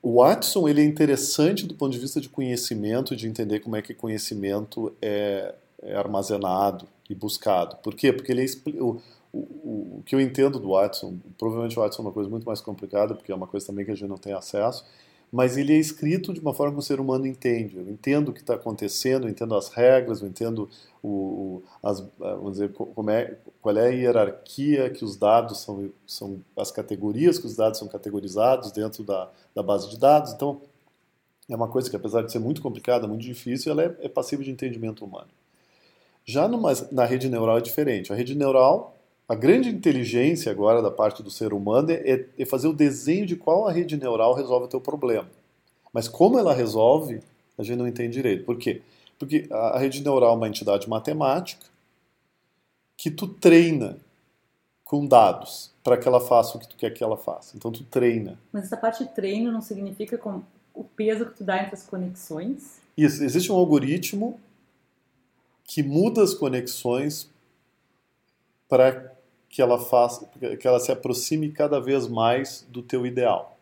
o 0.02 0.16
Watson 0.16 0.68
ele 0.68 0.82
é 0.82 0.84
interessante 0.84 1.66
do 1.66 1.74
ponto 1.74 1.92
de 1.92 1.98
vista 1.98 2.20
de 2.20 2.28
conhecimento, 2.28 3.16
de 3.16 3.26
entender 3.26 3.60
como 3.60 3.76
é 3.76 3.80
que 3.80 3.94
conhecimento 3.94 4.92
é, 5.00 5.54
é 5.82 5.94
armazenado 5.96 6.86
e 7.08 7.14
buscado. 7.14 7.76
Por 7.76 7.94
quê? 7.94 8.12
Porque 8.12 8.32
ele 8.32 8.44
é, 8.44 8.82
o, 8.82 9.00
o, 9.32 9.38
o, 9.38 10.02
que 10.04 10.14
eu 10.14 10.20
entendo 10.20 10.58
do 10.58 10.70
Watson, 10.70 11.16
provavelmente 11.38 11.78
o 11.78 11.82
Watson 11.82 12.02
é 12.02 12.06
uma 12.06 12.12
coisa 12.12 12.28
muito 12.28 12.44
mais 12.44 12.60
complicada, 12.60 13.14
porque 13.14 13.32
é 13.32 13.34
uma 13.34 13.46
coisa 13.46 13.66
também 13.66 13.84
que 13.84 13.92
a 13.92 13.94
gente 13.94 14.08
não 14.08 14.18
tem 14.18 14.32
acesso, 14.32 14.84
mas 15.34 15.56
ele 15.56 15.72
é 15.72 15.76
escrito 15.76 16.32
de 16.32 16.38
uma 16.38 16.54
forma 16.54 16.74
que 16.74 16.78
o 16.78 16.82
ser 16.82 17.00
humano 17.00 17.26
entende. 17.26 17.76
Eu 17.76 17.90
entendo 17.90 18.28
o 18.28 18.32
que 18.32 18.38
está 18.38 18.54
acontecendo, 18.54 19.26
eu 19.26 19.28
entendo 19.28 19.56
as 19.56 19.68
regras, 19.68 20.22
eu 20.22 20.28
entendo 20.28 20.70
o, 21.02 21.08
o 21.08 21.62
as, 21.82 21.98
vamos 22.20 22.52
dizer, 22.52 22.72
como 22.72 23.10
é, 23.10 23.36
qual 23.60 23.76
é 23.76 23.88
a 23.88 23.90
hierarquia 23.90 24.88
que 24.90 25.04
os 25.04 25.16
dados 25.16 25.60
são, 25.60 25.90
são 26.06 26.40
as 26.56 26.70
categorias 26.70 27.36
que 27.36 27.46
os 27.46 27.56
dados 27.56 27.80
são 27.80 27.88
categorizados 27.88 28.70
dentro 28.70 29.02
da, 29.02 29.28
da 29.52 29.60
base 29.60 29.90
de 29.90 29.98
dados. 29.98 30.32
Então, 30.32 30.60
é 31.50 31.56
uma 31.56 31.66
coisa 31.66 31.90
que, 31.90 31.96
apesar 31.96 32.22
de 32.22 32.30
ser 32.30 32.38
muito 32.38 32.62
complicada, 32.62 33.08
muito 33.08 33.22
difícil, 33.22 33.72
ela 33.72 33.82
é, 33.82 33.96
é 34.02 34.08
passível 34.08 34.44
de 34.44 34.52
entendimento 34.52 35.04
humano. 35.04 35.30
Já 36.24 36.46
numa, 36.46 36.72
na 36.92 37.04
rede 37.04 37.28
neural 37.28 37.58
é 37.58 37.60
diferente. 37.60 38.12
A 38.12 38.14
rede 38.14 38.36
neural 38.36 38.93
a 39.28 39.34
grande 39.34 39.70
inteligência 39.70 40.52
agora 40.52 40.82
da 40.82 40.90
parte 40.90 41.22
do 41.22 41.30
ser 41.30 41.52
humano 41.52 41.90
é, 41.90 42.26
é 42.38 42.44
fazer 42.44 42.68
o 42.68 42.72
desenho 42.72 43.26
de 43.26 43.36
qual 43.36 43.66
a 43.66 43.72
rede 43.72 43.96
neural 43.96 44.34
resolve 44.34 44.66
o 44.66 44.68
teu 44.68 44.80
problema. 44.80 45.28
Mas 45.92 46.08
como 46.08 46.38
ela 46.38 46.52
resolve, 46.52 47.20
a 47.56 47.62
gente 47.62 47.78
não 47.78 47.88
entende 47.88 48.12
direito. 48.12 48.44
Por 48.44 48.58
quê? 48.58 48.82
Porque 49.18 49.46
a 49.50 49.78
rede 49.78 50.02
neural 50.02 50.32
é 50.32 50.36
uma 50.36 50.48
entidade 50.48 50.88
matemática 50.88 51.64
que 52.96 53.10
tu 53.10 53.26
treina 53.28 53.96
com 54.84 55.06
dados 55.06 55.72
para 55.82 55.96
que 55.96 56.06
ela 56.06 56.20
faça 56.20 56.56
o 56.56 56.60
que 56.60 56.68
tu 56.68 56.76
quer 56.76 56.90
que 56.90 57.02
ela 57.02 57.16
faça. 57.16 57.56
Então 57.56 57.72
tu 57.72 57.84
treina. 57.84 58.38
Mas 58.52 58.64
essa 58.64 58.76
parte 58.76 59.04
de 59.04 59.10
treino 59.10 59.50
não 59.50 59.62
significa 59.62 60.18
com 60.18 60.42
o 60.74 60.84
peso 60.84 61.26
que 61.26 61.36
tu 61.36 61.44
dá 61.44 61.62
entre 61.62 61.74
as 61.74 61.84
conexões? 61.84 62.80
Isso, 62.96 63.22
existe 63.22 63.50
um 63.50 63.54
algoritmo 63.54 64.38
que 65.64 65.82
muda 65.82 66.22
as 66.22 66.34
conexões 66.34 67.30
para 68.68 69.13
que 69.54 69.62
ela 69.62 69.78
faça, 69.78 70.28
que 70.58 70.66
ela 70.66 70.80
se 70.80 70.90
aproxime 70.90 71.48
cada 71.48 71.78
vez 71.78 72.08
mais 72.08 72.66
do 72.68 72.82
teu 72.82 73.06
ideal. 73.06 73.56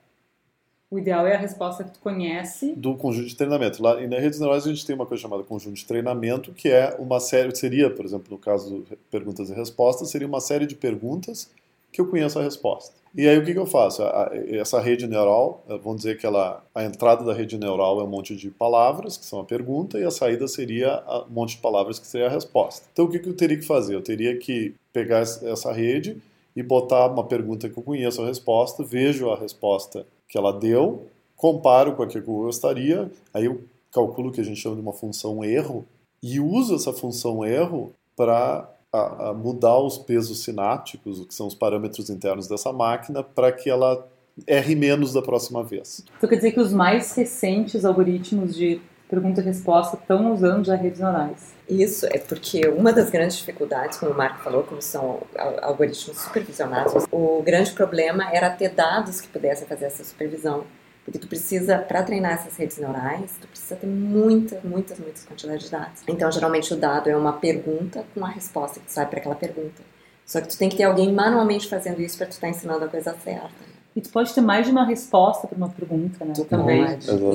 O 0.91 0.99
ideal 0.99 1.27
é 1.27 1.37
a 1.37 1.39
resposta 1.39 1.85
que 1.85 1.91
tu 1.91 2.01
conhece. 2.01 2.73
Do 2.75 2.97
conjunto 2.97 3.29
de 3.29 3.37
treinamento. 3.37 3.83
Lá, 3.83 4.01
e 4.01 4.07
na 4.07 4.19
redes 4.19 4.41
neurais 4.41 4.67
a 4.67 4.71
gente 4.71 4.87
tem 4.87 4.95
uma 4.95 5.05
coisa 5.05 5.21
chamada 5.21 5.43
conjunto 5.43 5.75
de 5.75 5.85
treinamento, 5.85 6.51
que 6.55 6.71
é 6.71 6.97
uma 6.99 7.21
série, 7.21 7.55
seria, 7.55 7.91
por 7.91 8.07
exemplo, 8.07 8.29
no 8.31 8.39
caso 8.39 8.85
de 8.89 8.97
perguntas 9.11 9.51
e 9.51 9.53
respostas, 9.53 10.09
seria 10.09 10.27
uma 10.27 10.41
série 10.41 10.65
de 10.65 10.75
perguntas 10.75 11.51
que 11.93 12.01
eu 12.01 12.07
conheço 12.07 12.39
a 12.39 12.43
resposta. 12.43 12.95
E 13.15 13.29
aí 13.29 13.37
o 13.37 13.45
que, 13.45 13.53
que 13.53 13.59
eu 13.59 13.67
faço? 13.67 14.03
essa 14.49 14.81
rede 14.81 15.07
neural, 15.07 15.63
eh, 15.69 15.77
vamos 15.77 15.99
dizer 15.99 16.19
que 16.19 16.25
ela, 16.25 16.65
a 16.75 16.83
entrada 16.83 17.23
da 17.23 17.35
rede 17.35 17.59
neural 17.59 18.01
é 18.01 18.05
um 18.05 18.07
monte 18.07 18.35
de 18.35 18.51
palavras, 18.51 19.19
que 19.19 19.27
são 19.27 19.41
a 19.41 19.45
pergunta, 19.45 19.99
e 19.99 20.05
a 20.05 20.11
saída 20.11 20.49
seria 20.49 21.05
um 21.29 21.35
monte 21.35 21.57
de 21.57 21.63
palavras, 21.63 21.99
que 21.99 22.07
seria 22.07 22.29
a 22.29 22.31
resposta. 22.31 22.87
Então 22.91 23.05
o 23.05 23.11
que, 23.11 23.19
que 23.19 23.29
eu 23.29 23.37
teria 23.37 23.59
que 23.59 23.67
fazer? 23.67 23.95
Eu 23.95 24.01
teria 24.01 24.39
que 24.39 24.75
pegar 24.95 25.21
essa 25.21 25.71
rede 25.73 26.17
e 26.57 26.63
botar 26.63 27.07
uma 27.09 27.25
pergunta 27.25 27.69
que 27.69 27.79
eu 27.79 27.83
conheço 27.83 28.23
a 28.23 28.27
resposta, 28.27 28.83
vejo 28.83 29.31
a 29.31 29.37
resposta 29.37 30.07
que 30.27 30.39
ela 30.39 30.53
deu, 30.53 31.07
comparo 31.37 31.95
com 31.95 32.03
a 32.03 32.07
que 32.07 32.17
eu 32.17 32.23
gostaria, 32.23 33.11
aí 33.35 33.45
eu 33.45 33.63
calculo 33.91 34.33
que 34.33 34.41
a 34.41 34.45
gente 34.45 34.59
chama 34.59 34.77
de 34.77 34.81
uma 34.81 34.93
função 34.95 35.45
erro, 35.45 35.85
e 36.23 36.41
uso 36.41 36.75
essa 36.75 36.93
função 36.95 37.45
erro 37.45 37.93
para 38.17 38.71
a, 38.93 39.31
a 39.31 39.33
mudar 39.33 39.79
os 39.79 39.99
pesos 39.99 40.45
sinápticos, 40.45 41.19
o 41.19 41.27
que 41.27 41.35
são 41.35 41.47
os 41.47 41.55
parâmetros 41.55 42.11
internos 42.11 42.47
dessa 42.47 42.73
máquina, 42.73 43.23
para 43.23 43.51
que 43.51 43.71
ela 43.71 44.07
erre 44.47 44.75
menos 44.75 45.13
da 45.13 45.23
próxima 45.23 45.63
vez. 45.63 46.05
Então 46.17 46.29
quer 46.29 46.37
dizer 46.37 46.53
que 46.53 46.61
os 46.61 46.73
mais 46.73 47.15
recentes 47.15 47.85
algoritmos 47.85 48.55
de 48.55 48.81
pergunta 49.09 49.43
e 49.43 49.45
resposta 49.45 49.99
estão 50.01 50.33
usando 50.33 50.65
já 50.65 50.75
redes 50.75 51.01
neurais? 51.01 51.55
Isso 51.69 52.07
é 52.07 52.19
porque 52.19 52.67
uma 52.69 52.93
das 52.93 53.11
grandes 53.11 53.37
dificuldades, 53.37 53.99
como 53.99 54.13
o 54.13 54.17
Marco 54.17 54.43
falou, 54.43 54.63
como 54.63 54.81
são 54.81 55.21
algoritmos 55.61 56.19
supervisionados, 56.19 57.05
o 57.11 57.43
grande 57.43 57.73
problema 57.73 58.31
era 58.33 58.49
ter 58.49 58.71
dados 58.71 59.21
que 59.21 59.29
pudessem 59.29 59.67
fazer 59.67 59.87
essa 59.87 60.03
supervisão. 60.03 60.65
Porque 61.05 61.19
tu 61.19 61.27
precisa, 61.27 61.79
para 61.79 62.03
treinar 62.03 62.35
essas 62.35 62.57
redes 62.57 62.79
neurais, 62.79 63.33
tu 63.41 63.49
precisa 63.49 63.75
ter 63.75 63.89
muitas, 63.89 64.63
muitas, 64.63 64.99
muitas 64.99 65.25
quantidades 65.25 65.65
de 65.65 65.71
dados. 65.71 66.03
Então, 66.07 66.31
geralmente 66.31 66.73
o 66.73 66.77
dado 66.77 67.11
é 67.11 67.17
uma 67.17 67.33
pergunta 67.33 68.05
com 68.15 68.25
a 68.25 68.29
resposta 68.29 68.79
que 68.79 68.87
tu 68.87 68.93
sabe 68.93 69.11
para 69.11 69.19
aquela 69.19 69.35
pergunta. 69.35 69.83
Só 70.25 70.41
que 70.41 70.49
tu 70.49 70.57
tem 70.57 70.69
que 70.69 70.77
ter 70.77 70.85
alguém 70.85 71.13
manualmente 71.13 71.69
fazendo 71.69 72.01
isso 72.01 72.17
para 72.17 72.27
tu 72.27 72.33
estar 72.33 72.47
tá 72.47 72.51
ensinando 72.51 72.85
a 72.85 72.89
coisa 72.89 73.15
certa. 73.25 73.72
E 73.95 74.01
tu 74.01 74.11
pode 74.11 74.33
ter 74.35 74.41
mais 74.41 74.67
de 74.67 74.73
uma 74.73 74.85
resposta 74.85 75.47
para 75.47 75.57
uma 75.57 75.69
pergunta, 75.69 76.25
né? 76.25 76.33
Tu 76.35 76.45
também. 76.45 76.83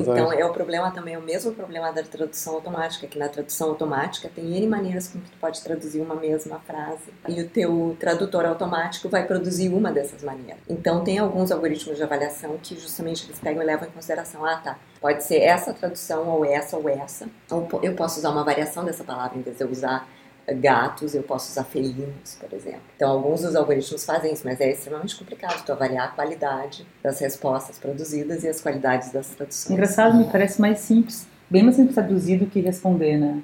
Então 0.00 0.32
é 0.32 0.44
o 0.44 0.52
problema 0.52 0.90
também, 0.90 1.14
é 1.14 1.18
o 1.18 1.22
mesmo 1.22 1.52
problema 1.52 1.92
da 1.92 2.02
tradução 2.02 2.54
automática, 2.54 3.06
que 3.06 3.18
na 3.18 3.28
tradução 3.28 3.68
automática 3.70 4.28
tem 4.34 4.56
N 4.56 4.66
maneiras 4.66 5.08
com 5.08 5.20
que 5.20 5.30
tu 5.30 5.36
pode 5.40 5.62
traduzir 5.62 6.00
uma 6.00 6.16
mesma 6.16 6.58
frase. 6.60 7.12
E 7.28 7.40
o 7.40 7.48
teu 7.48 7.96
tradutor 7.98 8.44
automático 8.44 9.08
vai 9.08 9.24
produzir 9.26 9.68
uma 9.68 9.92
dessas 9.92 10.22
maneiras. 10.22 10.60
Então 10.68 11.04
tem 11.04 11.18
alguns 11.18 11.52
algoritmos 11.52 11.96
de 11.96 12.02
avaliação 12.02 12.58
que 12.62 12.74
justamente 12.74 13.24
eles 13.26 13.38
pegam 13.38 13.62
e 13.62 13.66
levam 13.66 13.86
em 13.88 13.90
consideração, 13.92 14.44
ah 14.44 14.56
tá, 14.56 14.78
pode 15.00 15.22
ser 15.22 15.38
essa 15.38 15.72
tradução 15.72 16.28
ou 16.28 16.44
essa 16.44 16.76
ou 16.76 16.88
essa. 16.88 17.28
Ou 17.50 17.68
eu 17.82 17.94
posso 17.94 18.18
usar 18.18 18.30
uma 18.30 18.44
variação 18.44 18.84
dessa 18.84 19.04
palavra 19.04 19.38
em 19.38 19.42
vez 19.42 19.56
de 19.56 19.62
eu 19.62 19.70
usar 19.70 20.08
gatos, 20.54 21.14
eu 21.14 21.22
posso 21.22 21.50
usar 21.50 21.64
felinos, 21.64 22.36
por 22.40 22.52
exemplo. 22.52 22.80
Então, 22.96 23.10
alguns 23.10 23.42
dos 23.42 23.54
algoritmos 23.54 24.04
fazem 24.04 24.32
isso, 24.32 24.42
mas 24.44 24.60
é 24.60 24.70
extremamente 24.70 25.16
complicado 25.16 25.64
tu 25.64 25.72
avaliar 25.72 26.08
a 26.08 26.10
qualidade 26.10 26.86
das 27.02 27.18
respostas 27.20 27.78
produzidas 27.78 28.44
e 28.44 28.48
as 28.48 28.60
qualidades 28.60 29.12
das 29.12 29.28
traduções. 29.28 29.70
Engraçado, 29.70 30.16
me 30.16 30.24
parece 30.24 30.60
mais 30.60 30.80
simples, 30.80 31.26
bem 31.48 31.62
mais 31.62 31.76
simples 31.76 31.94
traduzir 31.94 32.38
do 32.38 32.46
que 32.46 32.60
responder, 32.60 33.18
né? 33.18 33.42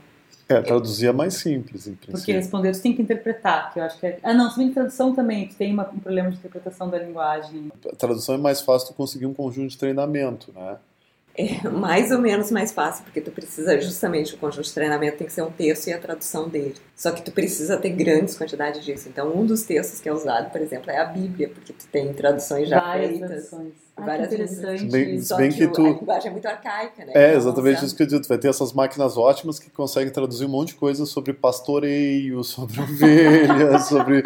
É, 0.48 0.60
traduzir 0.60 1.06
é 1.06 1.12
mais 1.12 1.34
simples, 1.34 1.86
em 1.86 1.94
princípio. 1.94 2.12
Porque 2.12 2.32
responder 2.32 2.74
você 2.74 2.82
tem 2.82 2.94
que 2.94 3.00
interpretar, 3.00 3.72
que 3.72 3.80
eu 3.80 3.84
acho 3.84 3.98
que 3.98 4.06
é... 4.06 4.18
Ah, 4.22 4.34
não, 4.34 4.50
se 4.50 4.58
bem 4.58 4.68
que 4.68 4.74
tradução 4.74 5.14
também, 5.14 5.48
tu 5.48 5.54
tem 5.54 5.72
uma, 5.72 5.88
um 5.88 5.98
problema 5.98 6.30
de 6.30 6.36
interpretação 6.36 6.90
da 6.90 6.98
linguagem. 6.98 7.72
A 7.90 7.96
tradução 7.96 8.34
é 8.34 8.38
mais 8.38 8.60
fácil 8.60 8.88
tu 8.88 8.94
conseguir 8.94 9.24
um 9.24 9.32
conjunto 9.32 9.70
de 9.70 9.78
treinamento, 9.78 10.52
né? 10.54 10.76
É 11.37 11.68
mais 11.68 12.11
ou 12.11 12.18
menos 12.18 12.51
mais 12.51 12.73
fácil, 12.73 13.05
porque 13.05 13.20
tu 13.20 13.31
precisa 13.31 13.81
justamente 13.81 14.35
o 14.35 14.38
conjunto 14.38 14.64
de 14.64 14.73
treinamento 14.73 15.18
tem 15.18 15.27
que 15.27 15.33
ser 15.33 15.42
um 15.42 15.51
texto 15.51 15.88
e 15.88 15.92
a 15.92 15.99
tradução 15.99 16.49
dele. 16.49 16.77
Só 16.97 17.11
que 17.11 17.23
tu 17.23 17.33
precisa 17.33 17.77
ter 17.77 17.90
grandes 17.90 18.37
quantidades 18.37 18.85
disso. 18.85 19.09
Então, 19.09 19.37
um 19.37 19.44
dos 19.44 19.62
textos 19.62 20.01
que 20.01 20.09
é 20.09 20.12
usado, 20.12 20.51
por 20.51 20.61
exemplo, 20.61 20.90
é 20.90 20.99
a 20.99 21.05
Bíblia, 21.05 21.49
porque 21.49 21.73
tu 21.73 21.87
tem 21.88 22.12
traduções 22.12 22.68
já 22.68 22.81
Várias 22.81 23.11
feitas. 23.11 23.29
Traduções. 23.29 23.84
Ah, 23.96 24.07
várias 24.07 24.33
interessante. 24.33 24.87
Bem, 24.87 25.20
Só 25.22 25.37
bem 25.37 25.50
que, 25.50 25.59
que 25.59 25.68
tu... 25.68 25.85
a 25.87 25.88
linguagem 25.90 26.28
é 26.28 26.30
muito 26.33 26.46
arcaica, 26.46 27.04
né? 27.04 27.12
É, 27.14 27.28
então, 27.28 27.37
exatamente 27.38 27.85
isso 27.85 27.94
que 27.96 28.02
eu 28.02 28.07
digo. 28.07 28.22
Tu 28.22 28.28
vai 28.28 28.38
ter 28.38 28.48
essas 28.48 28.72
máquinas 28.72 29.16
ótimas 29.16 29.59
que 29.61 29.70
conseguem 29.70 30.12
traduzir 30.12 30.44
um 30.46 30.48
monte 30.48 30.68
de 30.68 30.74
coisa 30.74 31.07
sobre 31.07 31.33
pastoreio, 31.33 32.42
sobre 32.42 32.80
ovelhas, 32.83 33.85
sobre... 33.87 34.22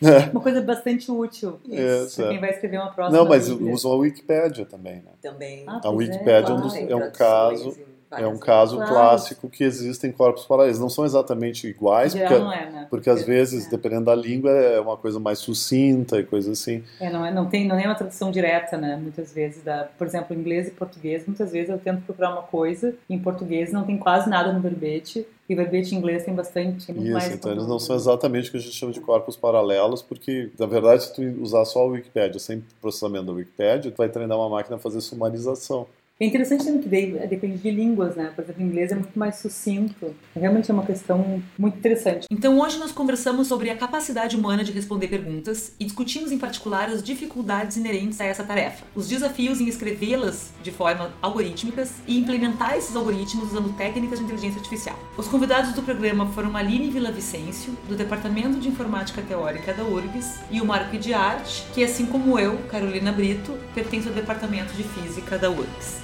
Né? 0.00 0.30
Uma 0.32 0.40
coisa 0.40 0.60
bastante 0.62 1.10
útil 1.10 1.58
é, 1.70 2.06
para 2.14 2.28
quem 2.28 2.40
vai 2.40 2.50
escrever 2.50 2.78
uma 2.78 2.90
próxima 2.92 3.18
Não, 3.18 3.28
mas 3.28 3.48
Bíblia. 3.48 3.72
usam 3.74 3.92
a 3.92 3.96
Wikipédia 3.96 4.64
também, 4.64 4.96
né? 4.96 5.10
Também. 5.20 5.64
Ah, 5.66 5.78
A 5.78 5.80
pois 5.80 5.96
Wikipédia 6.08 6.52
é, 6.52 6.54
um, 6.54 6.56
claro. 6.56 6.62
dos- 6.62 6.72
Tem 6.72 6.90
é 6.90 6.96
um 6.96 7.10
caso... 7.10 7.93
É 8.22 8.26
um 8.26 8.38
caso 8.38 8.76
Claro. 8.76 8.92
clássico 8.92 9.48
que 9.48 9.64
existem 9.64 10.12
corpos 10.12 10.44
paralelos. 10.44 10.78
Não 10.78 10.88
são 10.88 11.04
exatamente 11.04 11.66
iguais, 11.66 12.12
geral 12.12 12.28
porque, 12.28 12.44
não 12.44 12.52
é, 12.52 12.70
né? 12.70 12.86
porque 12.90 13.10
às 13.10 13.22
vezes, 13.24 13.66
é. 13.66 13.70
dependendo 13.70 14.04
da 14.06 14.14
língua, 14.14 14.50
é 14.50 14.80
uma 14.80 14.96
coisa 14.96 15.18
mais 15.18 15.38
sucinta 15.38 16.18
e 16.18 16.24
coisa 16.24 16.52
assim. 16.52 16.82
É, 17.00 17.10
não, 17.10 17.24
é, 17.24 17.32
não 17.32 17.46
tem 17.46 17.66
não 17.66 17.78
é 17.78 17.86
uma 17.86 17.94
tradução 17.94 18.30
direta, 18.30 18.76
né? 18.76 18.96
Muitas 19.00 19.32
vezes, 19.32 19.62
da, 19.62 19.88
por 19.98 20.06
exemplo, 20.06 20.36
inglês 20.36 20.68
e 20.68 20.70
português, 20.70 21.26
muitas 21.26 21.52
vezes 21.52 21.70
eu 21.70 21.78
tento 21.78 22.02
procurar 22.02 22.30
uma 22.32 22.42
coisa, 22.42 22.94
em 23.08 23.18
português 23.18 23.72
não 23.72 23.84
tem 23.84 23.96
quase 23.98 24.28
nada 24.28 24.52
no 24.52 24.60
verbete, 24.60 25.26
e 25.48 25.54
verbete 25.54 25.94
em 25.94 25.98
inglês 25.98 26.24
tem 26.24 26.34
bastante, 26.34 26.86
tem 26.86 26.94
muito 26.94 27.08
Isso, 27.08 27.18
mais. 27.18 27.34
então 27.34 27.52
eles 27.52 27.66
não 27.66 27.78
são 27.78 27.94
exatamente 27.94 28.48
o 28.48 28.50
que 28.52 28.56
a 28.56 28.60
gente 28.60 28.74
chama 28.74 28.92
de 28.92 29.00
corpos 29.00 29.36
paralelos, 29.36 30.00
porque, 30.00 30.50
na 30.58 30.66
verdade, 30.66 31.04
se 31.04 31.14
tu 31.14 31.22
usar 31.42 31.64
só 31.66 31.80
a 31.80 31.86
Wikipédia 31.86 32.40
sem 32.40 32.64
processamento 32.80 33.26
da 33.26 33.32
Wikipédia, 33.32 33.90
tu 33.90 33.96
vai 33.96 34.08
treinar 34.08 34.38
uma 34.38 34.48
máquina 34.48 34.76
a 34.76 34.78
fazer 34.78 35.00
sumarização. 35.02 35.86
É 36.20 36.24
interessante 36.24 36.64
também 36.64 36.80
que 36.80 36.88
daí 36.88 37.26
depende 37.26 37.58
de 37.58 37.70
línguas, 37.72 38.14
né? 38.14 38.30
Por 38.36 38.44
exemplo, 38.44 38.62
o 38.62 38.66
inglês 38.68 38.92
é 38.92 38.94
muito 38.94 39.18
mais 39.18 39.34
sucinto. 39.36 40.14
Realmente 40.32 40.70
é 40.70 40.74
uma 40.74 40.86
questão 40.86 41.42
muito 41.58 41.76
interessante. 41.76 42.28
Então 42.30 42.60
hoje 42.60 42.78
nós 42.78 42.92
conversamos 42.92 43.48
sobre 43.48 43.68
a 43.68 43.76
capacidade 43.76 44.36
humana 44.36 44.62
de 44.62 44.70
responder 44.70 45.08
perguntas 45.08 45.74
e 45.78 45.84
discutimos 45.84 46.30
em 46.30 46.38
particular 46.38 46.88
as 46.88 47.02
dificuldades 47.02 47.76
inerentes 47.76 48.20
a 48.20 48.26
essa 48.26 48.44
tarefa, 48.44 48.84
os 48.94 49.08
desafios 49.08 49.60
em 49.60 49.66
escrevê-las 49.66 50.52
de 50.62 50.70
forma 50.70 51.12
algorítmicas 51.20 51.94
e 52.06 52.16
implementar 52.16 52.76
esses 52.76 52.94
algoritmos 52.94 53.50
usando 53.50 53.76
técnicas 53.76 54.20
de 54.20 54.24
inteligência 54.24 54.58
artificial. 54.58 54.96
Os 55.18 55.26
convidados 55.26 55.72
do 55.72 55.82
programa 55.82 56.26
foram 56.26 56.56
Aline 56.56 56.90
Vicencio, 57.10 57.76
do 57.88 57.96
Departamento 57.96 58.60
de 58.60 58.68
Informática 58.68 59.20
Teórica 59.20 59.74
da 59.74 59.82
URGS, 59.82 60.38
e 60.48 60.60
o 60.60 60.64
Marco 60.64 60.96
de 60.96 61.12
Arte, 61.12 61.66
que 61.74 61.82
assim 61.82 62.06
como 62.06 62.38
eu, 62.38 62.56
Carolina 62.68 63.10
Brito, 63.10 63.58
pertence 63.74 64.06
ao 64.06 64.14
Departamento 64.14 64.72
de 64.74 64.84
Física 64.84 65.36
da 65.36 65.50
URGS. 65.50 66.03